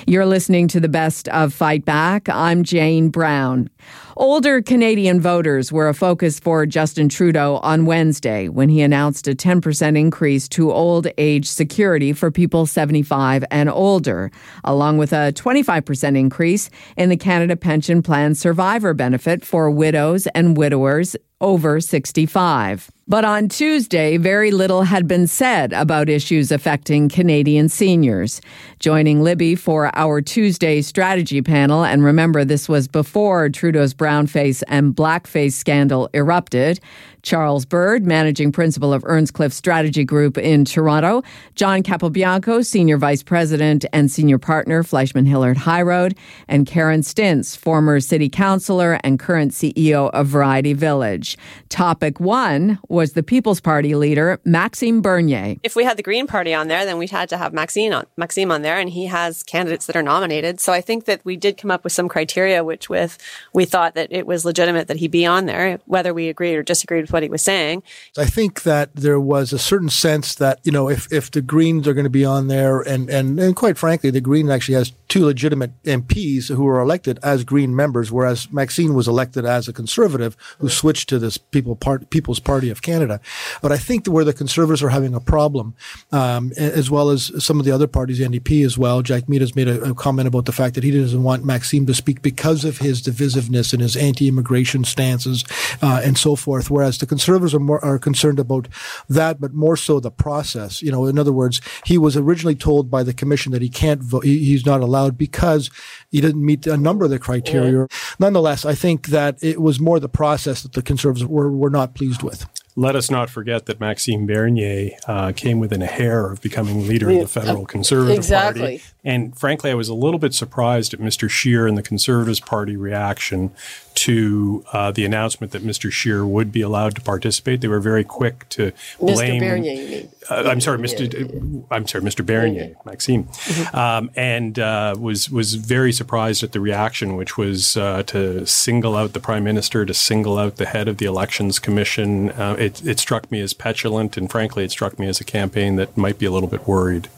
You're 0.06 0.26
listening 0.26 0.68
to 0.68 0.80
the 0.80 0.88
best 0.88 1.28
of 1.28 1.52
Fight 1.52 1.84
Back. 1.84 2.28
I'm 2.28 2.64
Jane 2.64 3.08
Brown. 3.08 3.70
Older 4.16 4.62
Canadian 4.62 5.20
voters 5.20 5.72
were 5.72 5.88
a 5.88 5.94
focus 5.94 6.38
for 6.38 6.66
Justin 6.66 7.08
Trudeau 7.08 7.56
on 7.64 7.84
Wednesday 7.84 8.48
when 8.48 8.68
he 8.68 8.80
announced 8.80 9.26
a 9.26 9.34
10% 9.34 9.98
increase 9.98 10.48
to 10.50 10.70
old 10.70 11.08
age 11.18 11.46
security 11.46 12.12
for 12.12 12.30
people 12.30 12.66
75 12.66 13.44
and 13.50 13.68
older, 13.68 14.30
along 14.62 14.98
with 14.98 15.12
a 15.12 15.32
25% 15.32 16.16
increase 16.16 16.70
in 16.96 17.08
the 17.08 17.16
Canada 17.16 17.56
Pension 17.56 18.02
Plan 18.02 18.36
survivor 18.36 18.94
benefit 18.94 19.44
for 19.44 19.68
widows 19.68 20.28
and 20.28 20.56
widowers 20.56 21.16
over 21.40 21.80
65. 21.80 22.90
But 23.06 23.26
on 23.26 23.50
Tuesday, 23.50 24.16
very 24.16 24.50
little 24.50 24.84
had 24.84 25.06
been 25.06 25.26
said 25.26 25.74
about 25.74 26.08
issues 26.08 26.50
affecting 26.50 27.10
Canadian 27.10 27.68
seniors. 27.68 28.40
Joining 28.78 29.22
Libby 29.22 29.56
for 29.56 29.90
our 29.94 30.22
Tuesday 30.22 30.80
strategy 30.80 31.42
panel, 31.42 31.84
and 31.84 32.02
remember 32.02 32.46
this 32.46 32.66
was 32.66 32.88
before 32.88 33.50
Trudeau's 33.50 33.92
brownface 33.92 34.62
and 34.68 34.96
blackface 34.96 35.52
scandal 35.52 36.08
erupted, 36.14 36.80
Charles 37.24 37.64
Bird, 37.64 38.06
managing 38.06 38.52
principal 38.52 38.92
of 38.92 39.02
Earnscliffe 39.06 39.52
Strategy 39.52 40.04
Group 40.04 40.36
in 40.36 40.64
Toronto, 40.64 41.22
John 41.54 41.82
Capobianco, 41.82 42.64
senior 42.64 42.98
vice 42.98 43.22
president 43.22 43.84
and 43.92 44.10
senior 44.10 44.38
partner, 44.38 44.82
Fleishman 44.82 45.24
Hillard 45.24 45.56
High 45.56 45.82
Road, 45.82 46.16
and 46.48 46.66
Karen 46.66 47.00
Stintz, 47.00 47.56
former 47.56 47.98
city 48.00 48.28
councillor 48.28 49.00
and 49.02 49.18
current 49.18 49.52
CEO 49.52 50.10
of 50.10 50.26
Variety 50.26 50.74
Village. 50.74 51.38
Topic 51.70 52.20
one 52.20 52.78
was 52.94 53.12
the 53.12 53.22
People's 53.22 53.60
Party 53.60 53.94
leader, 53.94 54.40
Maxime 54.44 55.02
Bernier. 55.02 55.56
If 55.62 55.76
we 55.76 55.84
had 55.84 55.96
the 55.96 56.02
Green 56.02 56.26
Party 56.26 56.54
on 56.54 56.68
there, 56.68 56.86
then 56.86 56.96
we 56.96 57.06
had 57.06 57.28
to 57.28 57.36
have 57.36 57.52
Maxime 57.52 57.92
on, 57.92 58.06
Maxime 58.16 58.50
on 58.50 58.62
there, 58.62 58.78
and 58.78 58.88
he 58.88 59.06
has 59.06 59.42
candidates 59.42 59.86
that 59.86 59.96
are 59.96 60.02
nominated. 60.02 60.60
So 60.60 60.72
I 60.72 60.80
think 60.80 61.04
that 61.04 61.24
we 61.24 61.36
did 61.36 61.58
come 61.58 61.70
up 61.70 61.84
with 61.84 61.92
some 61.92 62.08
criteria, 62.08 62.64
which 62.64 62.88
with 62.88 63.18
we 63.52 63.64
thought 63.64 63.94
that 63.96 64.12
it 64.12 64.26
was 64.26 64.44
legitimate 64.44 64.88
that 64.88 64.96
he 64.98 65.08
be 65.08 65.26
on 65.26 65.46
there, 65.46 65.78
whether 65.86 66.14
we 66.14 66.28
agreed 66.28 66.56
or 66.56 66.62
disagreed 66.62 67.02
with 67.02 67.12
what 67.12 67.22
he 67.22 67.28
was 67.28 67.42
saying. 67.42 67.82
I 68.16 68.26
think 68.26 68.62
that 68.62 68.94
there 68.94 69.20
was 69.20 69.52
a 69.52 69.58
certain 69.58 69.90
sense 69.90 70.34
that, 70.36 70.60
you 70.62 70.72
know, 70.72 70.88
if, 70.88 71.12
if 71.12 71.30
the 71.30 71.42
Greens 71.42 71.88
are 71.88 71.94
going 71.94 72.04
to 72.04 72.10
be 72.10 72.24
on 72.24 72.48
there, 72.48 72.80
and, 72.80 73.10
and, 73.10 73.38
and 73.40 73.56
quite 73.56 73.76
frankly, 73.76 74.10
the 74.10 74.20
Green 74.20 74.48
actually 74.50 74.76
has 74.76 74.92
two 75.08 75.24
legitimate 75.24 75.70
MPs 75.82 76.54
who 76.54 76.64
were 76.64 76.80
elected 76.80 77.18
as 77.22 77.44
Green 77.44 77.74
members, 77.74 78.12
whereas 78.12 78.50
Maxime 78.52 78.94
was 78.94 79.08
elected 79.08 79.44
as 79.44 79.68
a 79.68 79.72
conservative 79.72 80.36
who 80.58 80.68
switched 80.68 81.08
to 81.08 81.18
this 81.18 81.38
People 81.38 81.76
part, 81.76 82.10
People's 82.10 82.40
Party 82.40 82.70
of 82.70 82.82
Canada. 82.84 83.20
But 83.62 83.72
I 83.72 83.78
think 83.78 84.06
where 84.06 84.24
the 84.24 84.32
Conservatives 84.32 84.82
are 84.82 84.90
having 84.90 85.14
a 85.14 85.20
problem, 85.20 85.74
um, 86.12 86.52
as 86.56 86.90
well 86.90 87.10
as 87.10 87.32
some 87.44 87.58
of 87.58 87.66
the 87.66 87.72
other 87.72 87.86
parties, 87.86 88.18
the 88.18 88.24
NDP 88.26 88.64
as 88.64 88.78
well, 88.78 89.02
Jagmeet 89.02 89.40
has 89.40 89.56
made 89.56 89.68
a, 89.68 89.82
a 89.90 89.94
comment 89.94 90.28
about 90.28 90.44
the 90.44 90.52
fact 90.52 90.74
that 90.74 90.84
he 90.84 90.90
doesn't 90.90 91.22
want 91.22 91.44
Maxime 91.44 91.86
to 91.86 91.94
speak 91.94 92.22
because 92.22 92.64
of 92.64 92.78
his 92.78 93.02
divisiveness 93.02 93.72
and 93.72 93.82
his 93.82 93.96
anti-immigration 93.96 94.84
stances 94.84 95.44
uh, 95.82 96.00
and 96.04 96.16
so 96.16 96.36
forth. 96.36 96.70
Whereas 96.70 96.98
the 96.98 97.06
Conservatives 97.06 97.54
are 97.54 97.60
more 97.60 97.84
are 97.84 97.98
concerned 97.98 98.38
about 98.38 98.68
that, 99.08 99.40
but 99.40 99.54
more 99.54 99.76
so 99.76 100.00
the 100.00 100.10
process. 100.10 100.82
You 100.82 100.92
know, 100.92 101.06
in 101.06 101.18
other 101.18 101.32
words, 101.32 101.60
he 101.84 101.98
was 101.98 102.16
originally 102.16 102.54
told 102.54 102.90
by 102.90 103.02
the 103.02 103.14
commission 103.14 103.52
that 103.52 103.62
he 103.62 103.68
can't 103.68 104.02
vote. 104.02 104.24
He's 104.24 104.66
not 104.66 104.80
allowed 104.80 104.94
allowed 104.94 105.18
because 105.18 105.70
he 106.10 106.20
didn't 106.20 106.44
meet 106.44 106.66
a 106.66 106.76
number 106.76 107.04
of 107.04 107.10
the 107.10 107.18
criteria. 107.18 107.80
Yeah. 107.80 107.86
Nonetheless, 108.18 108.64
I 108.64 108.74
think 108.74 109.08
that 109.08 109.42
it 109.42 109.60
was 109.60 109.80
more 109.80 110.00
the 110.00 110.08
process 110.08 110.62
that 110.62 110.72
the 110.72 110.82
conservatives 110.82 111.26
were, 111.26 111.50
were 111.50 111.70
not 111.70 111.94
pleased 111.94 112.22
with 112.22 112.46
let 112.76 112.96
us 112.96 113.10
not 113.10 113.30
forget 113.30 113.66
that 113.66 113.78
Maxime 113.78 114.26
Bernier 114.26 114.90
uh, 115.06 115.32
came 115.32 115.60
within 115.60 115.80
a 115.80 115.86
hair 115.86 116.30
of 116.30 116.40
becoming 116.40 116.88
leader 116.88 117.08
of 117.08 117.20
the 117.20 117.28
federal 117.28 117.66
Conservative 117.66 118.16
exactly. 118.16 118.60
Party. 118.60 118.82
And 119.04 119.36
frankly, 119.38 119.70
I 119.70 119.74
was 119.74 119.88
a 119.88 119.94
little 119.94 120.18
bit 120.18 120.34
surprised 120.34 120.94
at 120.94 121.00
Mr. 121.00 121.28
Scheer 121.28 121.66
and 121.66 121.76
the 121.76 121.82
Conservatives 121.82 122.40
Party 122.40 122.76
reaction 122.76 123.52
to 123.94 124.64
uh, 124.72 124.90
the 124.90 125.04
announcement 125.04 125.52
that 125.52 125.62
Mr. 125.62 125.90
Scheer 125.90 126.26
would 126.26 126.50
be 126.50 126.62
allowed 126.62 126.94
to 126.96 127.00
participate. 127.00 127.60
They 127.60 127.68
were 127.68 127.80
very 127.80 128.02
quick 128.02 128.48
to 128.50 128.72
blame. 128.98 129.40
Mr. 129.40 129.48
Bernier, 129.48 130.08
uh, 130.30 130.50
I'm 130.50 130.60
sorry, 130.60 130.78
Mr. 130.78 131.12
Yeah. 131.12 131.62
I'm 131.70 131.86
sorry, 131.86 132.02
Mr. 132.02 132.24
Bernier, 132.24 132.74
Maxime, 132.84 133.24
mm-hmm. 133.24 133.76
um, 133.76 134.10
and 134.16 134.58
uh, 134.58 134.96
was 134.98 135.30
was 135.30 135.54
very 135.54 135.92
surprised 135.92 136.42
at 136.42 136.52
the 136.52 136.60
reaction, 136.60 137.14
which 137.14 137.36
was 137.36 137.76
uh, 137.76 138.02
to 138.04 138.46
single 138.46 138.96
out 138.96 139.12
the 139.12 139.20
prime 139.20 139.44
minister, 139.44 139.84
to 139.84 139.94
single 139.94 140.38
out 140.38 140.56
the 140.56 140.66
head 140.66 140.88
of 140.88 140.96
the 140.96 141.06
elections 141.06 141.58
commission. 141.58 142.30
It, 142.64 142.86
it 142.86 142.98
struck 142.98 143.30
me 143.30 143.40
as 143.40 143.52
petulant, 143.52 144.16
and 144.16 144.30
frankly, 144.30 144.64
it 144.64 144.70
struck 144.70 144.98
me 144.98 145.06
as 145.06 145.20
a 145.20 145.24
campaign 145.24 145.76
that 145.76 145.98
might 145.98 146.18
be 146.18 146.24
a 146.24 146.30
little 146.30 146.48
bit 146.48 146.66
worried. 146.66 147.08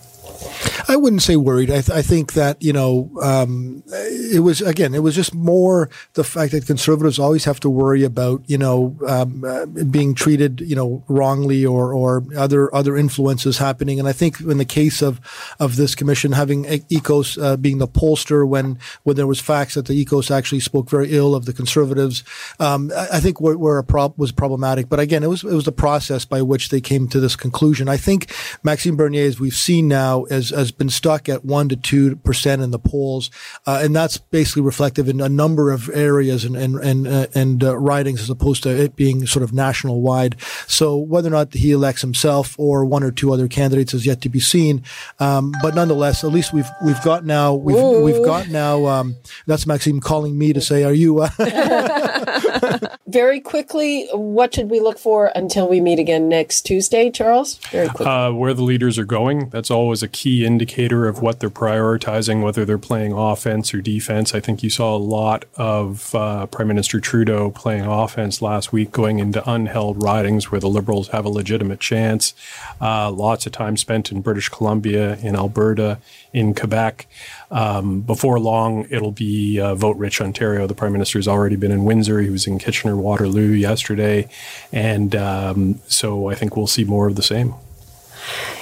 I, 0.97 0.99
wouldn't 0.99 1.23
say 1.23 1.37
worried. 1.37 1.71
I, 1.71 1.83
th- 1.83 1.91
I 1.91 2.03
think 2.03 2.33
that 2.33 2.63
you 2.63 2.73
know 2.73 3.11
um, 3.23 3.83
it 3.93 4.43
was 4.43 4.63
again 4.63 4.95
it 4.95 5.03
was 5.03 5.15
just 5.15 5.35
more 5.35 5.91
the 6.15 6.25
fact 6.25 6.53
that 6.53 6.67
conservatives 6.67 7.19
always 7.19 7.45
have 7.45 7.61
to 7.61 7.71
worry 7.71 8.03
about 8.03 8.43
you 8.47 8.57
know 8.57 8.97
um, 9.07 9.45
uh, 9.45 9.67
being 9.67 10.15
treated 10.15 10.61
you 10.61 10.75
know 10.75 11.05
wrongly 11.09 11.67
or 11.67 11.93
or 11.93 12.25
other 12.37 12.75
other 12.75 12.97
influences 12.97 13.59
happening. 13.59 13.99
And 13.99 14.09
I 14.09 14.13
think 14.13 14.41
in 14.41 14.59
the 14.59 14.65
case 14.65 15.03
of 15.03 15.21
of 15.61 15.77
this 15.77 15.95
commission 15.95 16.33
having 16.33 16.65
EKOS 16.65 17.43
uh, 17.43 17.57
being 17.57 17.79
the 17.79 17.89
pollster 17.89 18.49
when 18.49 18.79
when 19.03 19.17
there 19.17 19.27
was 19.27 19.41
facts 19.41 19.75
that 19.75 19.87
the 19.87 20.05
EKOS 20.05 20.31
actually 20.31 20.61
spoke 20.61 20.89
very 20.89 21.13
ill 21.13 21.35
of 21.35 21.45
the 21.45 21.53
conservatives, 21.53 22.25
um, 22.59 22.91
I, 22.97 23.09
I, 23.15 23.21
think 23.21 23.41
where, 23.41 23.59
where 23.59 23.79
a 23.79 23.85
prob- 23.85 24.15
was 24.17 24.33
problematic. 24.33 24.89
But 24.89 25.01
again, 25.01 25.23
it 25.23 25.29
was 25.29 25.45
it 25.45 25.53
was 25.53 25.65
the 25.65 25.73
process 25.73 26.25
by 26.25 26.41
which 26.43 26.71
they 26.71 26.81
came 26.81 27.07
to 27.09 27.21
this 27.21 27.37
conclusion. 27.37 27.89
I 27.89 27.97
think 27.97 28.33
Maxime 28.63 28.97
Bernier, 28.97 29.27
as 29.27 29.39
we've 29.39 29.55
seen 29.55 29.89
now, 29.89 30.25
has 30.31 30.51
has 30.51 30.73
been 30.73 30.86
stuck 30.91 31.29
at 31.29 31.45
one 31.45 31.69
to 31.69 31.77
two 31.77 32.17
percent 32.17 32.63
in 32.63 32.71
the 32.71 32.79
polls, 32.79 33.31
uh, 33.67 33.81
and 33.83 33.95
that's 33.95 34.19
basically 34.19 34.63
reflective 34.63 35.09
in 35.09 35.21
a 35.21 35.29
number 35.29 35.71
of 35.71 35.91
areas 35.91 36.45
and 36.45 36.57
and 36.57 36.77
and, 36.77 37.07
uh, 37.07 37.27
and 37.35 37.65
uh, 37.65 37.77
ridings 37.77 38.21
as 38.21 38.31
opposed 38.31 38.63
to 38.63 38.71
it 38.71 38.97
being 38.97 39.27
sort 39.27 39.43
of 39.43 39.53
national 39.53 40.01
wide. 40.01 40.37
So 40.67 40.97
whether 40.97 41.29
or 41.29 41.33
not 41.33 41.55
he 41.55 41.73
elects 41.73 42.01
himself 42.03 42.55
or 42.59 42.85
one 42.85 43.03
or 43.03 43.11
two 43.11 43.33
other 43.33 43.49
candidates 43.49 43.95
is 43.95 44.07
yet 44.07 44.21
to 44.23 44.29
be 44.29 44.41
seen. 44.41 44.83
Um, 45.19 45.53
but 45.63 45.75
nonetheless, 45.75 46.25
at 46.25 46.33
least 46.33 46.53
we've 46.53 46.69
we've 46.85 47.03
got 47.03 47.25
now 47.25 47.55
we've 47.55 47.77
Ooh. 47.77 48.03
we've 48.03 48.25
got 48.25 48.49
now. 48.49 48.87
Um, 48.87 49.17
that's 49.47 49.67
Maxime 49.67 50.01
calling 50.01 50.37
me 50.39 50.53
to 50.53 50.61
say, 50.61 50.85
"Are 50.85 50.93
you?" 50.93 51.27
Very 53.09 53.39
quickly, 53.39 54.09
what 54.13 54.53
should 54.53 54.69
we 54.69 54.81
look 54.81 54.99
for 54.99 55.31
until 55.37 55.69
we 55.69 55.81
meet 55.81 56.01
again 56.01 56.29
next 56.29 56.63
Tuesday, 56.63 57.09
Charles? 57.09 57.59
Very 57.71 57.87
quickly. 57.87 58.07
Uh, 58.07 58.33
where 58.33 58.53
the 58.53 58.65
leaders 58.65 58.99
are 58.99 59.05
going. 59.05 59.49
That's 59.51 59.71
always 59.71 60.03
a 60.03 60.09
key 60.09 60.45
indicator 60.45 61.07
of 61.07 61.23
what 61.23 61.39
they're 61.39 61.49
prioritizing, 61.49 62.43
whether 62.43 62.65
they're 62.65 62.79
playing 62.79 63.13
offense 63.13 63.73
or 63.73 63.81
defense. 63.81 64.35
I 64.35 64.41
think 64.41 64.65
you 64.65 64.71
saw 64.71 64.97
a 64.97 64.99
lot 64.99 65.45
of 65.55 66.13
uh, 66.17 66.47
Prime 66.47 66.67
Minister 66.67 66.99
Trudeau 66.99 67.53
playing 67.53 67.85
offense 67.85 68.43
last 68.43 68.73
week, 68.73 68.91
going 68.91 69.21
into 69.21 69.41
unheld 69.43 70.03
ridings 70.03 70.51
where 70.51 70.61
the 70.61 70.69
Liberals 70.69 71.09
have 71.09 71.25
a 71.25 71.29
legitimate 71.29 71.79
chance. 71.79 72.35
Uh, 72.81 73.09
lots 73.13 73.47
of 73.47 73.53
time 73.53 73.77
spent 73.77 74.11
in 74.11 74.21
British 74.21 74.49
Columbia, 74.49 75.17
in 75.19 75.37
Alberta, 75.37 76.01
in 76.33 76.55
Quebec. 76.55 77.07
Um, 77.51 78.01
before 78.01 78.39
long, 78.39 78.87
it'll 78.91 79.13
be 79.13 79.61
uh, 79.61 79.75
vote 79.75 79.97
rich 79.97 80.21
Ontario. 80.21 80.67
The 80.67 80.75
Prime 80.75 80.93
Minister's 80.93 81.29
already 81.29 81.57
been 81.57 81.73
in 81.73 81.85
Windsor. 81.85 82.21
He 82.21 82.31
was 82.31 82.47
in 82.47 82.59
Kitchener 82.59 82.97
Waterloo 82.97 83.53
yesterday. 83.53 84.29
And 84.73 85.15
um, 85.15 85.81
so 85.87 86.29
I 86.29 86.35
think 86.35 86.57
we'll 86.57 86.67
see 86.67 86.85
more 86.85 87.07
of 87.07 87.17
the 87.17 87.23
same. 87.23 87.55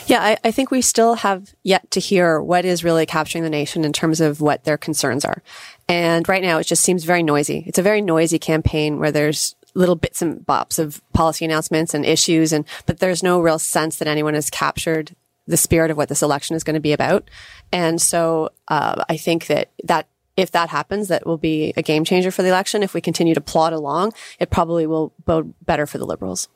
Yeah, 0.07 0.23
I, 0.23 0.37
I, 0.45 0.51
think 0.51 0.71
we 0.71 0.83
still 0.83 1.15
have 1.15 1.55
yet 1.63 1.91
to 1.93 2.01
hear 2.01 2.39
what 2.39 2.67
is 2.67 2.85
really 2.85 3.07
capturing 3.07 3.45
the 3.45 3.51
nation 3.51 3.85
in 3.85 3.95
terms 3.95 4.21
of 4.21 4.43
what 4.43 4.65
their 4.65 4.77
concerns 4.77 5.25
are. 5.25 5.43
And 5.89 6.29
right 6.29 6.43
now, 6.43 6.59
it 6.59 6.67
just 6.67 6.83
seems 6.83 7.05
very 7.05 7.23
noisy. 7.23 7.65
It's 7.67 7.79
a 7.79 7.83
very 7.83 8.03
noisy 8.03 8.39
campaign 8.39 8.99
where 8.99 9.11
there's 9.11 9.55
little 9.75 9.97
bits 9.97 10.21
and 10.21 10.41
bops 10.47 10.79
of 10.79 11.01
policy 11.13 11.45
announcements 11.45 11.95
and 11.95 12.05
issues, 12.05 12.53
and 12.53 12.65
but 12.85 12.99
there's 12.99 13.23
no 13.23 13.41
real 13.41 13.59
sense 13.59 13.97
that 13.97 14.09
anyone 14.09 14.35
has 14.35 14.51
captured 14.51 15.17
the 15.47 15.57
spirit 15.57 15.91
of 15.91 15.97
what 15.97 16.09
this 16.09 16.23
election 16.23 16.57
is 16.57 16.65
going 16.65 16.75
to 16.75 16.81
be 16.81 16.93
about. 16.93 17.29
And 17.73 18.01
so 18.01 18.51
uh, 18.69 19.05
I 19.09 19.17
think 19.17 19.47
that 19.47 19.71
that 19.85 20.09
if 20.37 20.51
that 20.53 20.69
happens, 20.69 21.09
that 21.09 21.27
will 21.27 21.39
be 21.39 21.73
a 21.77 21.83
game 21.83 22.05
changer 22.05 22.31
for 22.31 22.43
the 22.43 22.49
election. 22.49 22.83
If 22.83 22.95
we 22.95 23.01
continue 23.01 23.35
to 23.35 23.41
plod 23.41 23.73
along, 23.73 24.13
it 24.39 24.51
probably 24.51 24.87
will 24.87 25.13
bode 25.25 25.55
better 25.65 25.87
for 25.87 25.99
the 25.99 26.07
Liberals. 26.07 26.49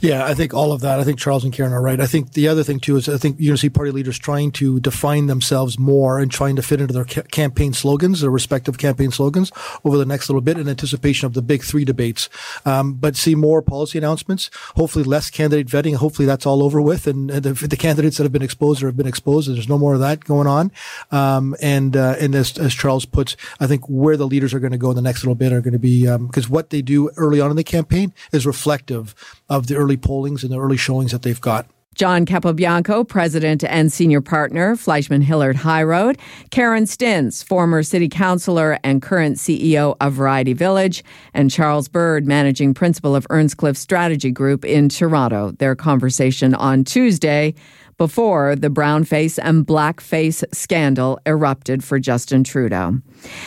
Yeah, 0.00 0.24
I 0.24 0.34
think 0.34 0.54
all 0.54 0.72
of 0.72 0.80
that. 0.80 0.98
I 0.98 1.04
think 1.04 1.18
Charles 1.18 1.44
and 1.44 1.52
Karen 1.52 1.72
are 1.72 1.82
right. 1.82 2.00
I 2.00 2.06
think 2.06 2.32
the 2.32 2.48
other 2.48 2.62
thing 2.62 2.80
too 2.80 2.96
is 2.96 3.08
I 3.08 3.18
think 3.18 3.36
you're 3.38 3.50
going 3.50 3.56
to 3.56 3.60
see 3.60 3.70
party 3.70 3.90
leaders 3.90 4.18
trying 4.18 4.50
to 4.52 4.80
define 4.80 5.26
themselves 5.26 5.78
more 5.78 6.18
and 6.18 6.30
trying 6.30 6.56
to 6.56 6.62
fit 6.62 6.80
into 6.80 6.94
their 6.94 7.04
ca- 7.04 7.22
campaign 7.22 7.72
slogans, 7.72 8.20
their 8.20 8.30
respective 8.30 8.78
campaign 8.78 9.10
slogans 9.10 9.52
over 9.84 9.98
the 9.98 10.06
next 10.06 10.28
little 10.28 10.40
bit 10.40 10.58
in 10.58 10.68
anticipation 10.68 11.26
of 11.26 11.34
the 11.34 11.42
big 11.42 11.62
three 11.62 11.84
debates. 11.84 12.28
Um, 12.64 12.94
but 12.94 13.16
see 13.16 13.34
more 13.34 13.62
policy 13.62 13.98
announcements, 13.98 14.50
hopefully 14.76 15.04
less 15.04 15.30
candidate 15.30 15.66
vetting. 15.66 15.96
Hopefully 15.96 16.26
that's 16.26 16.46
all 16.46 16.62
over 16.62 16.80
with 16.80 17.06
and, 17.06 17.30
and 17.30 17.42
the, 17.42 17.52
the, 17.52 17.76
candidates 17.76 18.16
that 18.16 18.22
have 18.22 18.32
been 18.32 18.42
exposed 18.42 18.82
or 18.82 18.86
have 18.86 18.96
been 18.96 19.06
exposed, 19.06 19.52
there's 19.52 19.68
no 19.68 19.78
more 19.78 19.94
of 19.94 20.00
that 20.00 20.24
going 20.24 20.46
on. 20.46 20.72
Um, 21.10 21.54
and, 21.60 21.96
uh, 21.96 22.16
and 22.18 22.34
as, 22.34 22.56
as, 22.58 22.74
Charles 22.74 23.04
I 23.60 23.66
think 23.66 23.84
where 23.88 24.16
the 24.16 24.26
leaders 24.26 24.54
are 24.54 24.60
going 24.60 24.72
to 24.72 24.78
go 24.78 24.90
in 24.90 24.96
the 24.96 25.02
next 25.02 25.22
little 25.22 25.34
bit 25.34 25.52
are 25.52 25.60
going 25.60 25.72
to 25.72 25.78
be, 25.78 26.02
because 26.02 26.46
um, 26.46 26.52
what 26.52 26.70
they 26.70 26.82
do 26.82 27.10
early 27.16 27.40
on 27.40 27.50
in 27.50 27.56
the 27.56 27.64
campaign 27.64 28.12
is 28.32 28.46
reflective 28.46 29.14
of 29.48 29.66
the 29.66 29.76
early 29.76 29.96
pollings 29.96 30.42
and 30.42 30.52
the 30.52 30.60
early 30.60 30.76
showings 30.76 31.12
that 31.12 31.22
they've 31.22 31.40
got. 31.40 31.66
John 31.94 32.26
Capobianco, 32.26 33.06
president 33.06 33.62
and 33.62 33.92
senior 33.92 34.20
partner, 34.20 34.74
Fleishman 34.74 35.22
Hillard 35.22 35.54
High 35.54 35.84
Road, 35.84 36.18
Karen 36.50 36.84
Stintz, 36.84 37.44
former 37.44 37.84
city 37.84 38.08
councilor 38.08 38.78
and 38.82 39.00
current 39.00 39.36
CEO 39.36 39.96
of 40.00 40.12
Variety 40.14 40.54
Village, 40.54 41.04
and 41.34 41.50
Charles 41.50 41.86
Bird, 41.86 42.26
managing 42.26 42.74
principal 42.74 43.14
of 43.14 43.26
Earnscliffe 43.30 43.76
Strategy 43.76 44.32
Group 44.32 44.64
in 44.64 44.88
Toronto. 44.88 45.52
Their 45.52 45.76
conversation 45.76 46.52
on 46.54 46.82
Tuesday 46.82 47.54
before 47.96 48.56
the 48.56 48.68
brownface 48.68 49.38
and 49.42 49.66
blackface 49.66 50.44
scandal 50.52 51.18
erupted 51.26 51.84
for 51.84 51.98
Justin 51.98 52.44
Trudeau. 52.44 53.00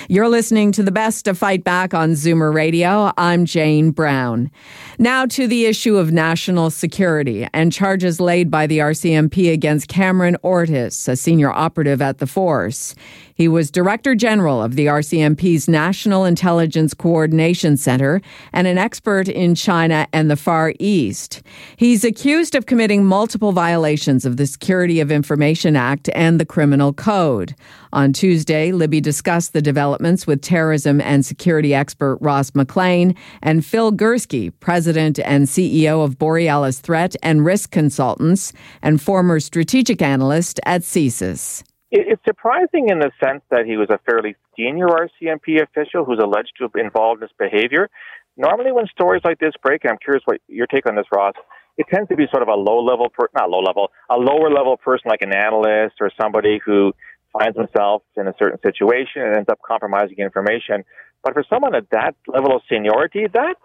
You're 0.09 0.29
listening 0.29 0.71
to 0.73 0.83
the 0.83 0.91
best 0.91 1.27
of 1.27 1.37
Fight 1.37 1.63
Back 1.63 1.93
on 1.93 2.11
Zoomer 2.11 2.53
Radio. 2.53 3.11
I'm 3.17 3.45
Jane 3.45 3.91
Brown. 3.91 4.51
Now 4.99 5.25
to 5.27 5.47
the 5.47 5.65
issue 5.65 5.97
of 5.97 6.11
national 6.11 6.69
security 6.69 7.47
and 7.53 7.71
charges 7.71 8.19
laid 8.19 8.49
by 8.49 8.67
the 8.67 8.79
RCMP 8.79 9.51
against 9.51 9.87
Cameron 9.87 10.37
Ortis, 10.43 11.07
a 11.07 11.15
senior 11.15 11.51
operative 11.51 12.01
at 12.01 12.17
the 12.17 12.27
force. 12.27 12.95
He 13.37 13.47
was 13.47 13.69
Director 13.69 14.15
General 14.15 14.63
of 14.63 14.75
the 14.75 14.87
RCMP's 14.87 15.67
National 15.67 16.25
Intelligence 16.25 16.95
Coordination 16.95 17.77
Center 17.77 18.19
and 18.51 18.65
an 18.65 18.79
expert 18.79 19.27
in 19.29 19.53
China 19.53 20.07
and 20.11 20.31
the 20.31 20.35
Far 20.35 20.73
East. 20.79 21.43
He's 21.75 22.03
accused 22.03 22.55
of 22.55 22.65
committing 22.65 23.05
multiple 23.05 23.51
violations 23.51 24.25
of 24.25 24.37
the 24.37 24.47
Security 24.47 24.99
of 24.99 25.11
Information 25.11 25.75
Act 25.75 26.09
and 26.15 26.39
the 26.39 26.45
Criminal 26.45 26.93
Code. 26.93 27.53
On 27.93 28.11
Tuesday, 28.11 28.71
Libby 28.71 29.01
discussed 29.01 29.53
the 29.53 29.61
developments 29.67 30.25
with 30.25 30.41
terrorism 30.41 31.01
and 31.01 31.25
security 31.25 31.75
expert 31.75 32.17
Ross 32.21 32.55
McLean 32.55 33.13
and 33.43 33.65
Phil 33.65 33.91
Gurski, 33.91 34.53
president 34.61 35.19
and 35.19 35.45
CEO 35.45 36.05
of 36.05 36.17
Borealis 36.17 36.79
Threat 36.79 37.17
and 37.21 37.43
Risk 37.43 37.71
Consultants 37.71 38.53
and 38.81 39.01
former 39.01 39.41
strategic 39.41 40.01
analyst 40.01 40.61
at 40.65 40.83
CSIS. 40.83 41.63
It's 41.91 42.21
surprising 42.25 42.87
in 42.89 42.99
the 42.99 43.11
sense 43.21 43.41
that 43.51 43.65
he 43.65 43.75
was 43.75 43.89
a 43.89 43.99
fairly 44.05 44.37
senior 44.55 44.87
RCMP 44.87 45.61
official 45.61 46.05
who's 46.05 46.19
alleged 46.23 46.53
to 46.57 46.63
have 46.63 46.75
involved 46.75 47.21
in 47.21 47.27
this 47.27 47.35
behavior. 47.37 47.89
Normally, 48.37 48.71
when 48.71 48.87
stories 48.87 49.21
like 49.25 49.39
this 49.39 49.53
break, 49.61 49.83
and 49.83 49.91
I'm 49.91 49.97
curious 49.97 50.23
what 50.25 50.39
your 50.47 50.67
take 50.67 50.87
on 50.87 50.95
this, 50.95 51.07
Ross, 51.13 51.33
it 51.77 51.85
tends 51.93 52.09
to 52.09 52.15
be 52.15 52.25
sort 52.31 52.41
of 52.41 52.49
a 52.49 52.55
low 52.55 52.83
level, 52.83 53.09
per- 53.09 53.29
not 53.35 53.49
low 53.49 53.59
level, 53.59 53.91
a 54.09 54.17
lower 54.17 54.49
level 54.49 54.77
person 54.77 55.09
like 55.09 55.21
an 55.21 55.35
analyst 55.35 55.95
or 56.01 56.11
somebody 56.19 56.59
who 56.63 56.93
finds 57.31 57.57
himself 57.57 58.03
in 58.15 58.27
a 58.27 58.33
certain 58.39 58.59
situation 58.61 59.21
and 59.21 59.35
ends 59.35 59.49
up 59.49 59.59
compromising 59.65 60.17
information. 60.17 60.83
But 61.23 61.33
for 61.33 61.43
someone 61.49 61.75
at 61.75 61.89
that 61.91 62.15
level 62.27 62.55
of 62.55 62.61
seniority, 62.69 63.25
that's 63.31 63.59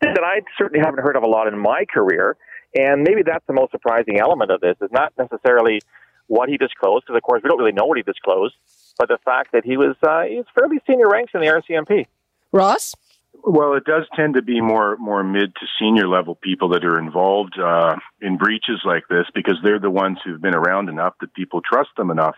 that 0.00 0.24
I 0.24 0.40
certainly 0.56 0.84
haven't 0.84 1.02
heard 1.02 1.16
of 1.16 1.22
a 1.22 1.26
lot 1.26 1.46
in 1.46 1.58
my 1.58 1.84
career. 1.92 2.36
And 2.74 3.02
maybe 3.02 3.22
that's 3.24 3.44
the 3.46 3.52
most 3.52 3.70
surprising 3.72 4.18
element 4.18 4.50
of 4.50 4.60
this 4.60 4.76
is 4.80 4.90
not 4.92 5.12
necessarily 5.18 5.80
what 6.26 6.48
he 6.48 6.56
disclosed, 6.56 7.04
because 7.06 7.16
of 7.16 7.22
course 7.22 7.42
we 7.42 7.48
don't 7.48 7.58
really 7.58 7.72
know 7.72 7.86
what 7.86 7.96
he 7.96 8.04
disclosed, 8.04 8.54
but 8.98 9.08
the 9.08 9.18
fact 9.24 9.50
that 9.52 9.64
he 9.64 9.76
was 9.76 9.96
uh, 10.06 10.22
he's 10.22 10.44
fairly 10.54 10.78
senior 10.86 11.08
ranks 11.08 11.32
in 11.34 11.40
the 11.40 11.48
RCMP. 11.48 12.06
Ross. 12.52 12.94
Well, 13.42 13.74
it 13.74 13.84
does 13.84 14.04
tend 14.14 14.34
to 14.34 14.42
be 14.42 14.60
more 14.60 14.96
more 14.98 15.24
mid 15.24 15.54
to 15.56 15.66
senior 15.80 16.06
level 16.06 16.36
people 16.36 16.68
that 16.70 16.84
are 16.84 16.98
involved 16.98 17.58
uh, 17.58 17.96
in 18.20 18.36
breaches 18.36 18.80
like 18.84 19.04
this 19.08 19.26
because 19.34 19.56
they're 19.64 19.80
the 19.80 19.90
ones 19.90 20.18
who've 20.24 20.40
been 20.40 20.54
around 20.54 20.88
enough 20.88 21.14
that 21.20 21.34
people 21.34 21.60
trust 21.60 21.90
them 21.96 22.10
enough 22.10 22.36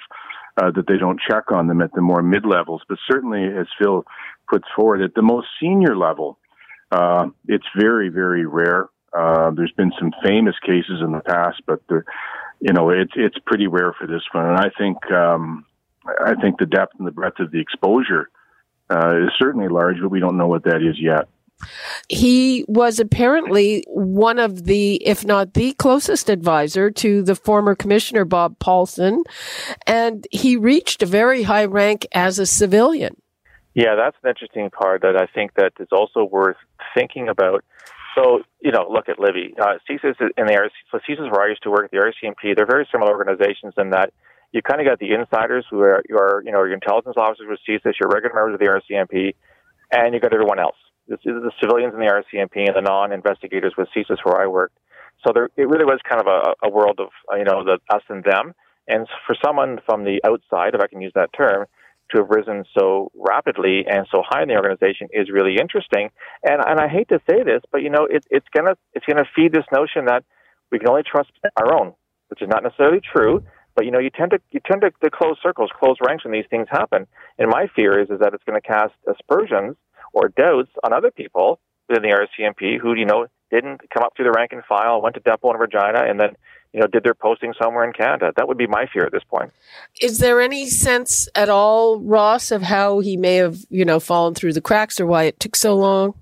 uh, 0.57 0.71
that 0.71 0.87
they 0.87 0.99
don't 0.99 1.21
check 1.21 1.51
on 1.51 1.67
them 1.67 1.81
at 1.81 1.93
the 1.93 2.01
more 2.01 2.23
mid 2.23 2.45
levels. 2.45 2.83
But 2.89 2.99
certainly, 3.11 3.45
as 3.45 3.67
Phil 3.81 4.05
puts 4.49 4.67
forward, 4.77 5.03
at 5.03 5.15
the 5.15 5.23
most 5.23 5.49
senior 5.61 5.97
level, 5.97 6.39
uh, 6.91 7.29
it's 7.47 7.67
very 7.79 8.09
very 8.09 8.47
rare. 8.47 8.89
Uh, 9.17 9.51
there's 9.51 9.73
been 9.73 9.93
some 9.99 10.13
famous 10.25 10.55
cases 10.65 11.01
in 11.03 11.13
the 11.13 11.21
past, 11.21 11.63
but 11.67 11.81
you 12.61 12.73
know, 12.73 12.91
it's 12.91 13.13
it's 13.17 13.39
pretty 13.45 13.67
rare 13.67 13.93
for 13.99 14.07
this 14.07 14.23
one, 14.33 14.47
and 14.47 14.59
I 14.59 14.71
think 14.79 15.11
um, 15.11 15.67
I 16.25 16.35
think 16.41 16.59
the 16.59 16.67
depth 16.67 16.95
and 16.99 17.07
the 17.07 17.13
breadth 17.13 17.41
of 17.41 17.51
the 17.51 17.61
exposure 17.61 18.31
uh, 18.91 19.25
is 19.25 19.31
certainly 19.39 19.69
large, 19.69 19.97
but 20.01 20.11
we 20.11 20.21
don't 20.21 20.37
know 20.37 20.49
what 20.49 20.65
that 20.65 20.83
is 20.83 21.01
yet. 21.01 21.29
He 22.09 22.65
was 22.69 22.99
apparently 22.99 23.85
one 23.87 24.39
of 24.39 24.65
the, 24.65 24.97
if 24.97 25.25
not 25.25 25.55
the 25.55 25.73
closest 25.75 26.29
advisor 26.29 26.91
to 26.91 27.23
the 27.23 27.35
former 27.35 27.75
commissioner 27.75 28.25
Bob 28.25 28.59
Paulson, 28.59 29.25
and 29.87 30.27
he 30.31 30.57
reached 30.57 31.03
a 31.03 31.07
very 31.07 31.45
high 31.45 31.65
rank 31.65 32.07
as 32.13 32.39
a 32.39 32.47
civilian. 32.47 33.17
Yeah, 33.75 33.95
that's 33.97 34.17
an 34.23 34.29
interesting 34.29 34.71
part 34.71 35.03
that 35.03 35.17
I 35.17 35.27
think 35.33 35.55
that 35.55 35.73
is 35.81 35.89
also 35.93 36.25
worth 36.25 36.57
thinking 36.95 37.29
about. 37.29 37.65
So, 38.15 38.43
you 38.61 38.71
know, 38.71 38.87
look 38.91 39.09
at 39.09 39.19
Libby. 39.19 39.55
Uh, 39.59 39.79
CSIS 39.89 40.17
and 40.37 40.49
the 40.49 40.53
RC, 40.53 40.71
so 40.91 40.99
CSIS, 41.09 41.31
where 41.33 41.47
I 41.47 41.49
used 41.49 41.63
to 41.63 41.71
work 41.71 41.87
at 41.87 41.91
the 41.91 41.97
RCMP, 41.97 42.55
they're 42.55 42.67
very 42.67 42.87
similar 42.93 43.17
organizations 43.17 43.73
in 43.79 43.91
that 43.91 44.13
You 44.53 44.61
kind 44.61 44.81
of 44.83 44.87
got 44.87 44.99
the 44.99 45.15
insiders 45.15 45.65
who 45.71 45.81
are 45.81 46.03
your, 46.09 46.43
you 46.45 46.53
know, 46.53 46.63
your 46.65 46.75
intelligence 46.75 47.17
officers 47.17 47.47
with 47.49 47.61
CSIS, 47.67 47.95
your 47.99 48.11
regular 48.11 48.35
members 48.35 48.55
of 48.55 48.61
the 48.61 48.67
RCMP, 48.67 49.35
and 49.91 50.13
you 50.13 50.21
got 50.21 50.35
everyone 50.35 50.59
else. 50.59 50.77
Is 51.09 51.19
the 51.25 51.53
civilians 51.61 51.95
in 51.95 52.01
the 52.01 52.07
RCMP 52.07 52.67
and 52.67 52.77
the 52.77 52.81
non-investigators 52.81 53.75
with 53.77 53.89
CSIS 53.95 54.19
where 54.25 54.41
I 54.41 54.47
worked. 54.47 54.79
So 55.27 55.33
there, 55.35 55.49
it 55.57 55.69
really 55.69 55.85
was 55.85 56.01
kind 56.09 56.21
of 56.21 56.27
a, 56.27 56.67
a 56.67 56.71
world 56.71 56.99
of, 57.01 57.09
uh, 57.31 57.37
you 57.37 57.45
know, 57.45 57.65
the 57.65 57.79
us 57.95 58.03
and 58.09 58.25
them. 58.25 58.55
And 58.89 59.07
for 59.27 59.37
someone 59.45 59.79
from 59.87 60.05
the 60.05 60.21
outside, 60.25 60.75
if 60.75 60.81
I 60.81 60.87
can 60.87 61.01
use 61.01 61.13
that 61.15 61.31
term, 61.37 61.67
to 62.11 62.19
have 62.19 62.31
risen 62.31 62.65
so 62.77 63.11
rapidly 63.15 63.85
and 63.89 64.07
so 64.11 64.23
high 64.27 64.43
in 64.43 64.49
the 64.49 64.55
organization 64.55 65.09
is 65.13 65.31
really 65.31 65.57
interesting. 65.61 66.11
And 66.43 66.61
and 66.65 66.79
I 66.79 66.89
hate 66.89 67.09
to 67.09 67.21
say 67.29 67.43
this, 67.43 67.63
but 67.71 67.83
you 67.83 67.91
know, 67.91 68.07
it, 68.09 68.25
it's 68.31 68.47
gonna 68.55 68.77
it's 68.93 69.07
gonna 69.07 69.25
feed 69.35 69.53
this 69.53 69.65
notion 69.73 70.07
that 70.07 70.25
we 70.71 70.79
can 70.79 70.89
only 70.89 71.03
trust 71.03 71.31
our 71.57 71.75
own, 71.75 71.95
which 72.29 72.43
is 72.43 72.49
not 72.49 72.63
necessarily 72.63 73.01
true. 73.01 73.43
But 73.75 73.87
you 73.87 73.91
know, 73.91 73.99
you 73.99 74.11
tend 74.11 74.33
to 74.33 74.41
you 74.51 74.61
tend 74.67 74.83
to, 74.83 74.91
to 75.03 75.11
close 75.11 75.37
circles, 75.43 75.71
close 75.79 75.97
ranks 76.07 76.25
when 76.25 76.33
these 76.33 76.49
things 76.51 76.67
happen. 76.71 77.07
And 77.39 77.49
my 77.49 77.67
fear 77.75 78.01
is 78.01 78.11
is 78.11 78.21
that 78.21 78.35
it's 78.35 78.45
going 78.45 78.61
to 78.61 78.67
cast 78.67 78.93
aspersions 79.09 79.77
or 80.13 80.29
doubts 80.29 80.71
on 80.85 80.93
other 80.93 81.11
people 81.11 81.61
within 81.89 82.03
the 82.03 82.11
RCMP 82.11 82.79
who 82.79 82.95
you 82.95 83.05
know 83.05 83.27
didn't 83.51 83.83
come 83.91 84.03
up 84.03 84.15
through 84.17 84.25
the 84.25 84.33
rank 84.33 84.53
and 84.53 84.65
file, 84.65 85.03
went 85.03 85.15
to 85.15 85.21
Depot 85.21 85.53
in 85.53 85.59
Regina, 85.59 86.05
and 86.09 86.19
then 86.19 86.37
you 86.73 86.81
know, 86.81 86.87
did 86.87 87.05
their 87.05 87.15
posting 87.15 87.53
somewhere 87.61 87.85
in 87.85 87.93
Canada. 87.93 88.33
That 88.37 88.49
would 88.49 88.57
be 88.57 88.67
my 88.67 88.87
fear 88.93 89.05
at 89.05 89.13
this 89.13 89.25
point. 89.25 89.53
Is 90.01 90.19
there 90.19 90.41
any 90.41 90.67
sense 90.67 91.29
at 91.35 91.49
all, 91.49 92.01
Ross, 92.01 92.51
of 92.51 92.63
how 92.63 93.01
he 93.01 93.17
may 93.17 93.37
have, 93.37 93.59
you 93.69 93.85
know, 93.85 94.01
fallen 94.01 94.35
through 94.35 94.55
the 94.55 94.61
cracks 94.61 94.99
or 94.99 95.07
why 95.07 95.25
it 95.25 95.39
took 95.39 95.55
so 95.55 95.77
long? 95.77 96.15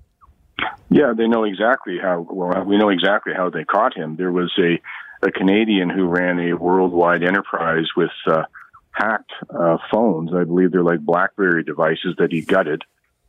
Yeah, 0.89 1.13
they 1.15 1.27
know 1.27 1.45
exactly 1.45 1.97
how. 1.99 2.27
Well, 2.29 2.63
we 2.65 2.77
know 2.77 2.89
exactly 2.89 3.33
how 3.33 3.49
they 3.49 3.63
caught 3.63 3.95
him. 3.95 4.17
There 4.17 4.31
was 4.31 4.51
a 4.59 4.79
a 5.25 5.31
Canadian 5.31 5.89
who 5.89 6.07
ran 6.07 6.39
a 6.39 6.53
worldwide 6.53 7.23
enterprise 7.23 7.87
with 7.95 8.11
uh, 8.27 8.43
hacked 8.91 9.31
uh, 9.49 9.77
phones. 9.91 10.33
I 10.33 10.43
believe 10.43 10.71
they're 10.71 10.83
like 10.83 10.99
BlackBerry 10.99 11.63
devices 11.63 12.15
that 12.17 12.31
he 12.31 12.41
gutted, 12.41 12.83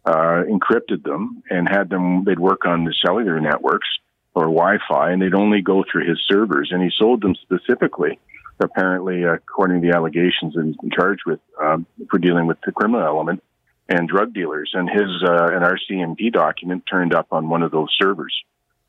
uh, 0.05 0.43
encrypted 0.49 1.03
them, 1.05 1.43
and 1.51 1.69
had 1.69 1.89
them. 1.89 2.25
They'd 2.25 2.39
work 2.39 2.65
on 2.67 2.85
the 2.85 2.95
cellular 3.05 3.41
networks 3.41 3.89
or 4.35 4.45
Wi-Fi, 4.45 5.13
and 5.13 5.21
they'd 5.21 5.35
only 5.35 5.61
go 5.61 5.85
through 5.91 6.09
his 6.09 6.19
servers. 6.27 6.71
And 6.73 6.83
he 6.83 6.91
sold 6.97 7.21
them 7.21 7.35
specifically, 7.35 8.19
apparently, 8.61 9.25
according 9.25 9.83
to 9.83 9.89
the 9.89 9.95
allegations 9.95 10.55
that 10.55 10.65
he's 10.65 10.77
been 10.77 10.91
charged 10.91 11.23
with 11.27 11.41
um, 11.61 11.87
for 12.11 12.19
dealing 12.19 12.47
with 12.47 12.59
the 12.65 12.73
criminal 12.73 13.07
element 13.07 13.43
and 13.89 14.09
drug 14.09 14.33
dealers. 14.33 14.71
And 14.75 14.89
his 14.89 15.23
uh, 15.23 15.51
an 15.53 15.63
RCMP 15.63 16.33
document 16.33 16.85
turned 16.91 17.15
up 17.15 17.29
on 17.31 17.49
one 17.49 17.63
of 17.63 17.71
those 17.71 17.95
servers, 18.01 18.35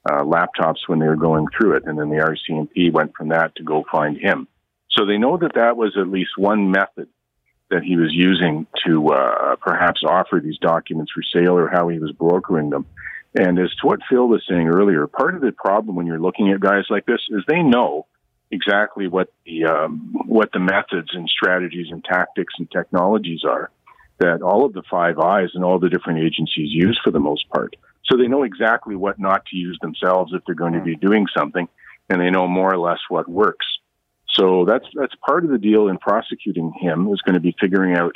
uh, 0.09 0.23
laptops 0.23 0.87
when 0.87 0.99
they 0.99 1.07
were 1.07 1.15
going 1.15 1.47
through 1.55 1.75
it, 1.75 1.83
and 1.85 1.99
then 1.99 2.09
the 2.09 2.17
RCMP 2.17 2.91
went 2.91 3.13
from 3.15 3.29
that 3.29 3.55
to 3.55 3.63
go 3.63 3.83
find 3.91 4.17
him. 4.17 4.47
So 4.91 5.05
they 5.05 5.17
know 5.17 5.37
that 5.37 5.55
that 5.55 5.75
was 5.75 5.97
at 5.99 6.07
least 6.07 6.31
one 6.37 6.71
method 6.71 7.09
that 7.73 7.83
he 7.83 7.97
was 7.97 8.13
using 8.13 8.67
to 8.85 9.09
uh, 9.09 9.55
perhaps 9.57 10.01
offer 10.07 10.39
these 10.39 10.57
documents 10.59 11.11
for 11.11 11.23
sale 11.23 11.57
or 11.57 11.67
how 11.67 11.87
he 11.87 11.97
was 11.97 12.11
brokering 12.11 12.69
them. 12.69 12.85
And 13.35 13.57
as 13.57 13.73
to 13.81 13.87
what 13.87 13.99
Phil 14.09 14.27
was 14.27 14.43
saying 14.47 14.67
earlier, 14.67 15.07
part 15.07 15.33
of 15.33 15.41
the 15.41 15.51
problem 15.51 15.95
when 15.95 16.05
you're 16.05 16.19
looking 16.19 16.51
at 16.51 16.59
guys 16.59 16.85
like 16.89 17.05
this 17.07 17.21
is 17.29 17.43
they 17.47 17.63
know 17.63 18.05
exactly 18.51 19.07
what 19.07 19.33
the 19.45 19.65
um, 19.65 20.13
what 20.27 20.51
the 20.51 20.59
methods 20.59 21.09
and 21.13 21.27
strategies 21.27 21.87
and 21.89 22.03
tactics 22.03 22.53
and 22.59 22.69
technologies 22.69 23.41
are 23.43 23.71
that 24.19 24.43
all 24.43 24.65
of 24.65 24.73
the 24.73 24.83
Five 24.89 25.17
Eyes 25.17 25.49
and 25.55 25.63
all 25.63 25.79
the 25.79 25.89
different 25.89 26.19
agencies 26.19 26.69
use 26.71 26.99
for 27.03 27.09
the 27.09 27.19
most 27.19 27.49
part. 27.49 27.75
So 28.05 28.17
they 28.17 28.27
know 28.27 28.43
exactly 28.43 28.95
what 28.95 29.19
not 29.19 29.45
to 29.47 29.57
use 29.57 29.79
themselves 29.81 30.31
if 30.33 30.43
they're 30.45 30.53
going 30.53 30.73
to 30.73 30.81
be 30.81 30.95
doing 30.95 31.25
something, 31.35 31.67
and 32.09 32.21
they 32.21 32.29
know 32.29 32.47
more 32.47 32.71
or 32.71 32.77
less 32.77 32.99
what 33.09 33.27
works. 33.27 33.65
So 34.33 34.65
that's 34.67 34.85
that's 34.95 35.13
part 35.15 35.43
of 35.43 35.51
the 35.51 35.57
deal 35.57 35.87
in 35.87 35.97
prosecuting 35.97 36.73
him 36.79 37.07
is 37.13 37.21
going 37.21 37.35
to 37.35 37.39
be 37.39 37.55
figuring 37.59 37.95
out 37.95 38.13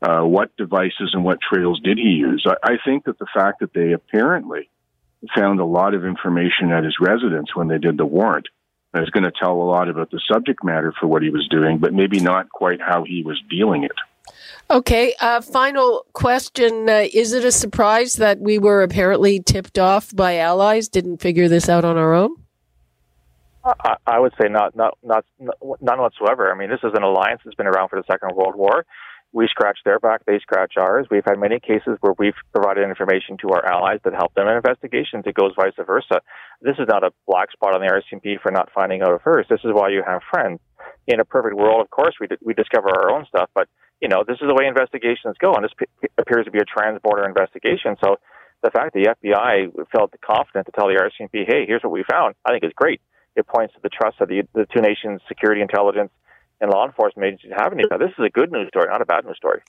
uh, 0.00 0.22
what 0.22 0.56
devices 0.56 1.10
and 1.12 1.24
what 1.24 1.38
trails 1.40 1.80
did 1.82 1.98
he 1.98 2.10
use? 2.10 2.46
I, 2.46 2.72
I 2.72 2.76
think 2.84 3.04
that 3.04 3.18
the 3.18 3.26
fact 3.34 3.60
that 3.60 3.72
they 3.74 3.92
apparently 3.92 4.70
found 5.34 5.60
a 5.60 5.64
lot 5.64 5.94
of 5.94 6.04
information 6.04 6.70
at 6.70 6.84
his 6.84 6.96
residence 7.00 7.54
when 7.54 7.68
they 7.68 7.78
did 7.78 7.96
the 7.98 8.06
warrant 8.06 8.46
is 8.94 9.10
going 9.10 9.24
to 9.24 9.32
tell 9.32 9.52
a 9.52 9.64
lot 9.64 9.88
about 9.88 10.10
the 10.10 10.20
subject 10.32 10.64
matter 10.64 10.94
for 10.98 11.06
what 11.06 11.22
he 11.22 11.30
was 11.30 11.46
doing, 11.48 11.78
but 11.78 11.92
maybe 11.92 12.20
not 12.20 12.48
quite 12.48 12.80
how 12.80 13.04
he 13.04 13.22
was 13.22 13.40
dealing 13.50 13.84
it. 13.84 13.92
Okay, 14.70 15.14
uh, 15.20 15.40
final 15.40 16.06
question. 16.12 16.88
Uh, 16.88 17.06
is 17.12 17.32
it 17.32 17.44
a 17.44 17.52
surprise 17.52 18.16
that 18.16 18.38
we 18.38 18.58
were 18.58 18.82
apparently 18.82 19.40
tipped 19.40 19.78
off 19.78 20.14
by 20.14 20.36
allies, 20.36 20.88
didn't 20.88 21.18
figure 21.18 21.48
this 21.48 21.68
out 21.68 21.84
on 21.84 21.96
our 21.96 22.14
own? 22.14 22.36
I, 23.64 23.96
I 24.06 24.18
would 24.18 24.32
say 24.40 24.48
not, 24.48 24.76
not, 24.76 24.96
not, 25.02 25.24
none 25.80 26.00
whatsoever. 26.00 26.52
I 26.52 26.56
mean, 26.58 26.70
this 26.70 26.80
is 26.82 26.92
an 26.94 27.02
alliance 27.02 27.40
that's 27.44 27.56
been 27.56 27.66
around 27.66 27.88
for 27.88 27.98
the 27.98 28.04
Second 28.10 28.34
World 28.34 28.56
War 28.56 28.84
we 29.32 29.46
scratch 29.48 29.78
their 29.84 29.98
back, 29.98 30.24
they 30.24 30.38
scratch 30.38 30.74
ours. 30.78 31.06
We've 31.10 31.24
had 31.24 31.38
many 31.38 31.60
cases 31.60 31.98
where 32.00 32.14
we've 32.18 32.36
provided 32.52 32.88
information 32.88 33.36
to 33.42 33.50
our 33.50 33.64
allies 33.66 34.00
that 34.04 34.14
help 34.14 34.32
them 34.34 34.48
in 34.48 34.56
investigations. 34.56 35.24
It 35.26 35.34
goes 35.34 35.52
vice 35.54 35.76
versa. 35.76 36.20
This 36.62 36.76
is 36.78 36.86
not 36.88 37.04
a 37.04 37.10
black 37.26 37.52
spot 37.52 37.74
on 37.74 37.80
the 37.80 37.92
RCMP 37.92 38.40
for 38.40 38.50
not 38.50 38.70
finding 38.74 39.02
out 39.02 39.20
first. 39.22 39.50
This 39.50 39.60
is 39.64 39.72
why 39.72 39.90
you 39.90 40.02
have 40.06 40.22
friends. 40.30 40.60
In 41.06 41.20
a 41.20 41.24
perfect 41.24 41.56
world, 41.56 41.82
of 41.82 41.90
course, 41.90 42.14
we, 42.20 42.26
d- 42.26 42.40
we 42.42 42.54
discover 42.54 42.88
our 42.88 43.10
own 43.10 43.26
stuff, 43.26 43.50
but 43.54 43.68
you 44.00 44.08
know, 44.08 44.24
this 44.26 44.38
is 44.40 44.46
the 44.48 44.54
way 44.54 44.66
investigations 44.66 45.36
go, 45.40 45.52
and 45.54 45.64
this 45.64 45.72
p- 45.76 46.08
appears 46.16 46.44
to 46.46 46.50
be 46.50 46.58
a 46.58 46.64
trans-border 46.64 47.24
investigation. 47.24 47.96
So 48.02 48.16
the 48.62 48.70
fact 48.70 48.94
that 48.94 49.14
the 49.22 49.28
FBI 49.28 49.74
felt 49.90 50.14
confident 50.24 50.66
to 50.66 50.72
tell 50.72 50.88
the 50.88 50.96
RCMP, 50.96 51.44
hey, 51.46 51.66
here's 51.66 51.82
what 51.82 51.92
we 51.92 52.04
found, 52.08 52.34
I 52.46 52.52
think 52.52 52.64
is 52.64 52.72
great. 52.74 53.00
It 53.36 53.46
points 53.46 53.74
to 53.74 53.80
the 53.82 53.88
trust 53.88 54.20
of 54.20 54.28
the, 54.28 54.42
the 54.54 54.66
two 54.66 54.80
nations' 54.80 55.20
security 55.28 55.60
intelligence 55.60 56.10
and 56.60 56.70
law 56.70 56.86
enforcement 56.86 57.26
agencies 57.26 57.52
have 57.56 57.72
any. 57.72 57.84
Now, 57.90 57.98
this 57.98 58.10
is 58.18 58.24
a 58.24 58.30
good 58.30 58.50
news 58.50 58.68
story, 58.68 58.86
not 58.90 59.00
a 59.00 59.06
bad 59.06 59.24
news 59.24 59.36
story. 59.36 59.60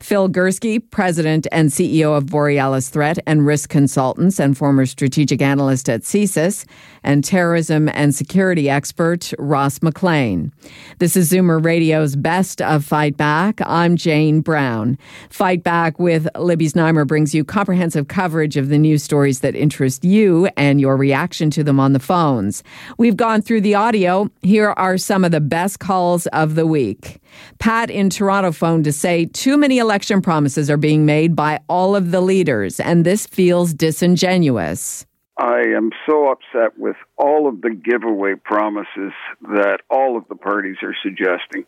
Phil 0.00 0.28
Gurski, 0.28 0.78
president 0.90 1.46
and 1.50 1.70
CEO 1.70 2.14
of 2.16 2.26
Borealis 2.26 2.90
Threat 2.90 3.18
and 3.26 3.46
Risk 3.46 3.70
Consultants 3.70 4.38
and 4.38 4.56
former 4.56 4.84
strategic 4.84 5.40
analyst 5.40 5.88
at 5.88 6.02
CSIS, 6.02 6.66
and 7.02 7.24
terrorism 7.24 7.88
and 7.88 8.14
security 8.14 8.68
expert 8.68 9.32
Ross 9.38 9.80
McLean. 9.80 10.52
This 10.98 11.16
is 11.16 11.32
Zoomer 11.32 11.64
Radio's 11.64 12.14
Best 12.14 12.60
of 12.60 12.84
Fight 12.84 13.16
Back. 13.16 13.60
I'm 13.64 13.96
Jane 13.96 14.42
Brown. 14.42 14.98
Fight 15.30 15.62
Back 15.62 15.98
with 15.98 16.28
Libby 16.36 16.68
Znaimer 16.68 17.06
brings 17.06 17.34
you 17.34 17.42
comprehensive 17.42 18.08
coverage 18.08 18.58
of 18.58 18.68
the 18.68 18.78
news 18.78 19.02
stories 19.02 19.40
that 19.40 19.56
interest 19.56 20.04
you 20.04 20.46
and 20.58 20.78
your 20.78 20.98
reaction 20.98 21.48
to 21.50 21.64
them 21.64 21.80
on 21.80 21.94
the 21.94 22.00
phones. 22.00 22.62
We've 22.98 23.16
gone 23.16 23.40
through 23.40 23.62
the 23.62 23.74
audio. 23.74 24.30
Here 24.42 24.74
are 24.76 24.98
some 24.98 25.24
of 25.24 25.30
the 25.30 25.40
best 25.40 25.80
calls 25.80 26.26
of 26.28 26.54
the 26.54 26.66
week. 26.66 27.18
Pat 27.58 27.90
in 27.90 28.10
Toronto 28.10 28.52
phoned 28.52 28.84
to 28.84 28.92
say 28.92 29.26
too 29.26 29.56
many 29.56 29.78
election 29.78 30.22
promises 30.22 30.70
are 30.70 30.76
being 30.76 31.06
made 31.06 31.34
by 31.34 31.60
all 31.68 31.96
of 31.96 32.10
the 32.10 32.20
leaders, 32.20 32.80
and 32.80 33.04
this 33.04 33.26
feels 33.26 33.74
disingenuous. 33.74 35.06
I 35.38 35.60
am 35.76 35.90
so 36.06 36.30
upset 36.30 36.78
with 36.78 36.96
all 37.18 37.46
of 37.48 37.60
the 37.60 37.70
giveaway 37.70 38.34
promises 38.36 39.12
that 39.42 39.80
all 39.90 40.16
of 40.16 40.26
the 40.28 40.34
parties 40.34 40.76
are 40.82 40.94
suggesting. 41.02 41.66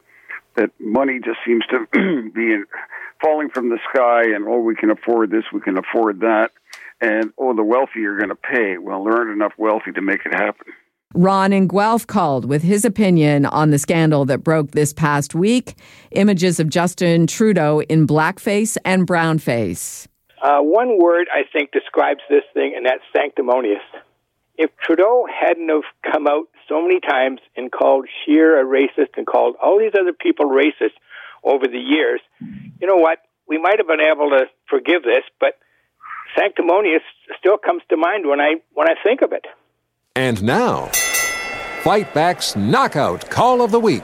That 0.57 0.71
money 0.81 1.21
just 1.23 1.39
seems 1.47 1.65
to 1.67 2.31
be 2.35 2.57
falling 3.23 3.51
from 3.51 3.69
the 3.69 3.79
sky, 3.93 4.35
and 4.35 4.47
oh, 4.49 4.61
we 4.61 4.75
can 4.75 4.91
afford 4.91 5.31
this, 5.31 5.45
we 5.53 5.61
can 5.61 5.77
afford 5.79 6.21
that, 6.21 6.51
and 7.01 7.33
oh, 7.39 7.55
the 7.55 7.63
wealthy 7.63 8.05
are 8.07 8.17
going 8.17 8.31
to 8.31 8.37
pay. 8.37 8.79
Well, 8.79 9.05
there 9.05 9.15
aren't 9.15 9.31
enough 9.31 9.53
wealthy 9.59 9.93
to 9.93 10.03
make 10.03 10.25
it 10.25 10.35
happen. 10.35 10.73
Ron 11.15 11.55
in 11.55 11.69
Guelph 11.69 12.07
called 12.07 12.45
with 12.45 12.63
his 12.63 12.85
opinion 12.85 13.47
on 13.47 13.71
the 13.71 13.79
scandal 13.79 14.27
that 14.27 14.45
broke 14.45 14.73
this 14.73 14.93
past 14.93 15.35
week 15.35 15.75
images 16.11 16.61
of 16.61 16.69
Justin 16.69 17.27
Trudeau 17.27 17.81
in 17.81 18.07
blackface 18.07 18.77
and 18.85 19.07
brownface. 19.07 20.07
Uh, 20.43 20.59
one 20.61 20.99
word 20.99 21.27
I 21.33 21.43
think 21.51 21.73
describes 21.73 22.21
this 22.29 22.45
thing, 22.53 22.75
and 22.77 22.85
that's 22.85 23.03
sanctimonious. 23.17 23.83
If 24.59 24.71
Trudeau 24.77 25.27
hadn't 25.27 25.69
have 25.71 25.83
come 26.13 26.27
out 26.27 26.49
so 26.69 26.83
many 26.83 27.01
times 27.01 27.41
and 27.57 27.73
called 27.73 28.07
Scheer 28.25 28.61
a 28.61 28.65
racist 28.65 29.17
and 29.17 29.27
called 29.27 29.57
all 29.63 29.79
these 29.79 29.99
other 29.99 30.13
people 30.13 30.47
racist 30.47 30.95
over 31.43 31.67
the 31.67 31.79
years, 31.79 32.21
you 32.41 32.87
know 32.87 32.97
what? 32.97 33.21
We 33.49 33.57
might 33.57 33.79
have 33.79 33.87
been 33.87 34.01
able 34.01 34.29
to 34.31 34.45
forgive 34.69 35.05
this, 35.05 35.25
but 35.41 35.55
sanctimonious 36.39 37.03
still 37.39 37.57
comes 37.57 37.83
to 37.89 37.97
mind 37.97 38.27
when 38.29 38.41
I 38.41 38.57
when 38.75 38.89
I 38.91 38.95
think 39.03 39.23
of 39.23 39.33
it. 39.33 39.47
And 40.19 40.43
now, 40.43 40.87
Fight 41.83 42.13
Back's 42.13 42.57
Knockout 42.57 43.31
Call 43.31 43.63
of 43.63 43.71
the 43.71 43.79
Week. 43.79 44.03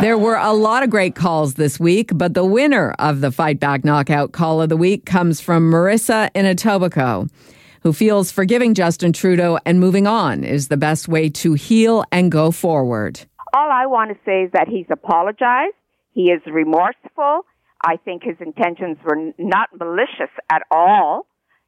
There 0.00 0.16
were 0.16 0.36
a 0.36 0.52
lot 0.52 0.84
of 0.84 0.90
great 0.90 1.16
calls 1.16 1.54
this 1.54 1.80
week, 1.80 2.12
but 2.14 2.34
the 2.34 2.44
winner 2.44 2.94
of 3.00 3.20
the 3.20 3.32
Fight 3.32 3.58
Back 3.58 3.84
Knockout 3.84 4.30
Call 4.30 4.62
of 4.62 4.68
the 4.68 4.76
Week 4.76 5.06
comes 5.06 5.40
from 5.40 5.68
Marissa 5.68 6.30
in 6.36 6.46
Etobicoke, 6.46 7.30
who 7.82 7.92
feels 7.92 8.30
forgiving 8.30 8.74
Justin 8.74 9.12
Trudeau 9.12 9.58
and 9.66 9.80
moving 9.80 10.06
on 10.06 10.44
is 10.44 10.68
the 10.68 10.76
best 10.76 11.08
way 11.08 11.28
to 11.30 11.54
heal 11.54 12.04
and 12.12 12.30
go 12.30 12.52
forward. 12.52 13.22
All 13.52 13.72
I 13.72 13.86
want 13.86 14.12
to 14.12 14.18
say 14.24 14.42
is 14.42 14.52
that 14.52 14.68
he's 14.68 14.86
apologized. 14.88 15.74
He 16.12 16.30
is 16.30 16.42
remorseful. 16.46 17.40
I 17.84 17.96
think 18.04 18.22
his 18.22 18.36
intentions 18.38 18.98
were 19.04 19.32
not 19.36 19.70
malicious 19.76 20.30
at 20.48 20.62
all 20.70 21.26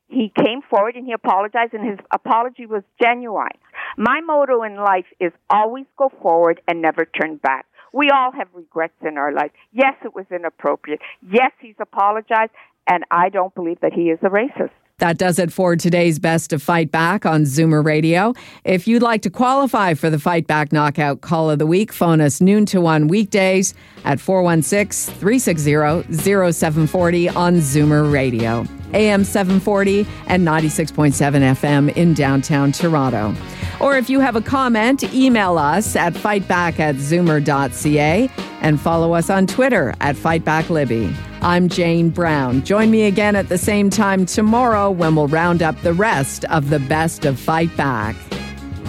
he 0.09 0.33
came 0.37 0.61
forward 0.63 0.97
and 0.97 1.07
he 1.07 1.13
apologized, 1.13 1.75
and 1.75 1.89
his 1.89 1.99
apology 2.13 2.67
was 2.67 2.83
genuine. 3.03 3.49
My 3.97 4.21
motto 4.21 4.63
in 4.63 4.77
life 4.77 5.07
is 5.21 5.33
always 5.51 5.87
go 5.97 6.11
forward 6.23 6.61
and 6.69 6.83
never 6.83 7.05
turn 7.05 7.37
back. 7.37 7.67
We 7.93 8.11
all 8.11 8.33
have 8.33 8.49
regrets 8.53 8.95
in 9.03 9.19
our 9.19 9.33
life. 9.33 9.53
Yes, 9.73 9.95
it 10.05 10.15
was 10.15 10.27
inappropriate. 10.31 11.01
Yes, 11.23 11.53
he's 11.61 11.77
apologized, 11.81 12.53
and 12.89 13.05
I 13.11 13.29
don't 13.29 13.55
believe 13.55 13.81
that 13.81 13.93
he 13.93 14.11
is 14.11 14.19
a 14.23 14.29
racist. 14.29 14.71
That 15.05 15.19
does 15.19 15.39
it 15.39 15.53
for 15.53 15.77
today's 15.77 16.19
Best 16.19 16.55
of 16.55 16.63
Fight 16.63 16.91
Back 16.91 17.27
on 17.27 17.43
Zoomer 17.43 17.85
Radio. 17.85 18.33
If 18.65 18.89
you'd 18.89 19.03
like 19.03 19.21
to 19.21 19.29
qualify 19.29 19.93
for 19.93 20.09
the 20.09 20.19
Fight 20.19 20.47
Back 20.47 20.73
Knockout 20.73 21.21
Call 21.21 21.51
of 21.51 21.59
the 21.59 21.67
Week, 21.67 21.93
phone 21.93 22.23
us 22.23 22.41
noon 22.41 22.65
to 22.65 22.81
1 22.81 23.09
weekdays 23.09 23.75
at 24.07 24.19
416 24.19 25.13
360 25.17 26.11
0740 26.51 27.29
on 27.29 27.57
Zoomer 27.57 28.11
Radio, 28.11 28.65
AM 28.95 29.25
740 29.25 30.07
and 30.29 30.49
96.7 30.49 31.13
FM 31.13 31.95
in 31.99 32.15
downtown 32.15 32.73
Toronto. 32.73 33.35
Or 33.83 33.99
if 33.99 34.09
you 34.09 34.21
have 34.21 34.37
a 34.37 34.41
comment, 34.41 35.05
email 35.13 35.59
us 35.59 35.97
at 35.97 36.15
fightback 36.15 36.79
at 36.79 36.95
zoomer.ca 36.95 38.31
and 38.63 38.81
follow 38.81 39.13
us 39.13 39.29
on 39.29 39.47
Twitter 39.47 39.93
at 40.01 40.17
FightbackLibby. 40.17 41.34
I'm 41.45 41.69
Jane 41.69 42.09
Brown. 42.09 42.65
Join 42.65 42.91
me 42.91 43.03
again 43.03 43.37
at 43.37 43.51
the 43.51 43.59
same 43.59 43.91
time 43.91 44.25
tomorrow 44.25 44.91
when 44.91 45.15
we'll 45.15 45.29
round 45.29 45.63
up 45.63 45.79
the 45.83 45.93
rest 45.93 46.47
of 46.47 46.71
the 46.71 46.79
best 46.79 47.27
of 47.27 47.39
Fight 47.39 47.77
Back. 47.77 48.17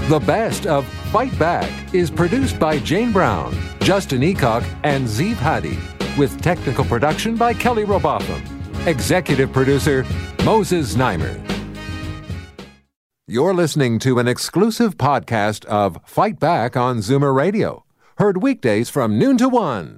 The 0.07 0.19
best 0.19 0.65
of 0.65 0.85
Fight 1.11 1.37
Back 1.37 1.93
is 1.93 2.09
produced 2.09 2.57
by 2.57 2.79
Jane 2.79 3.11
Brown, 3.11 3.53
Justin 3.81 4.21
Eacock, 4.21 4.63
and 4.85 5.05
Zeev 5.05 5.35
Hadi, 5.35 5.77
with 6.17 6.41
technical 6.41 6.85
production 6.85 7.35
by 7.35 7.53
Kelly 7.53 7.83
Robotham. 7.83 8.41
Executive 8.87 9.51
producer 9.51 10.05
Moses 10.45 10.95
Znaimer. 10.95 11.37
You're 13.27 13.53
listening 13.53 13.99
to 13.99 14.17
an 14.17 14.29
exclusive 14.29 14.95
podcast 14.95 15.65
of 15.65 15.99
Fight 16.05 16.39
Back 16.39 16.77
on 16.77 16.99
Zoomer 16.99 17.35
Radio, 17.35 17.83
heard 18.17 18.41
weekdays 18.41 18.89
from 18.89 19.19
noon 19.19 19.37
to 19.39 19.49
one. 19.49 19.97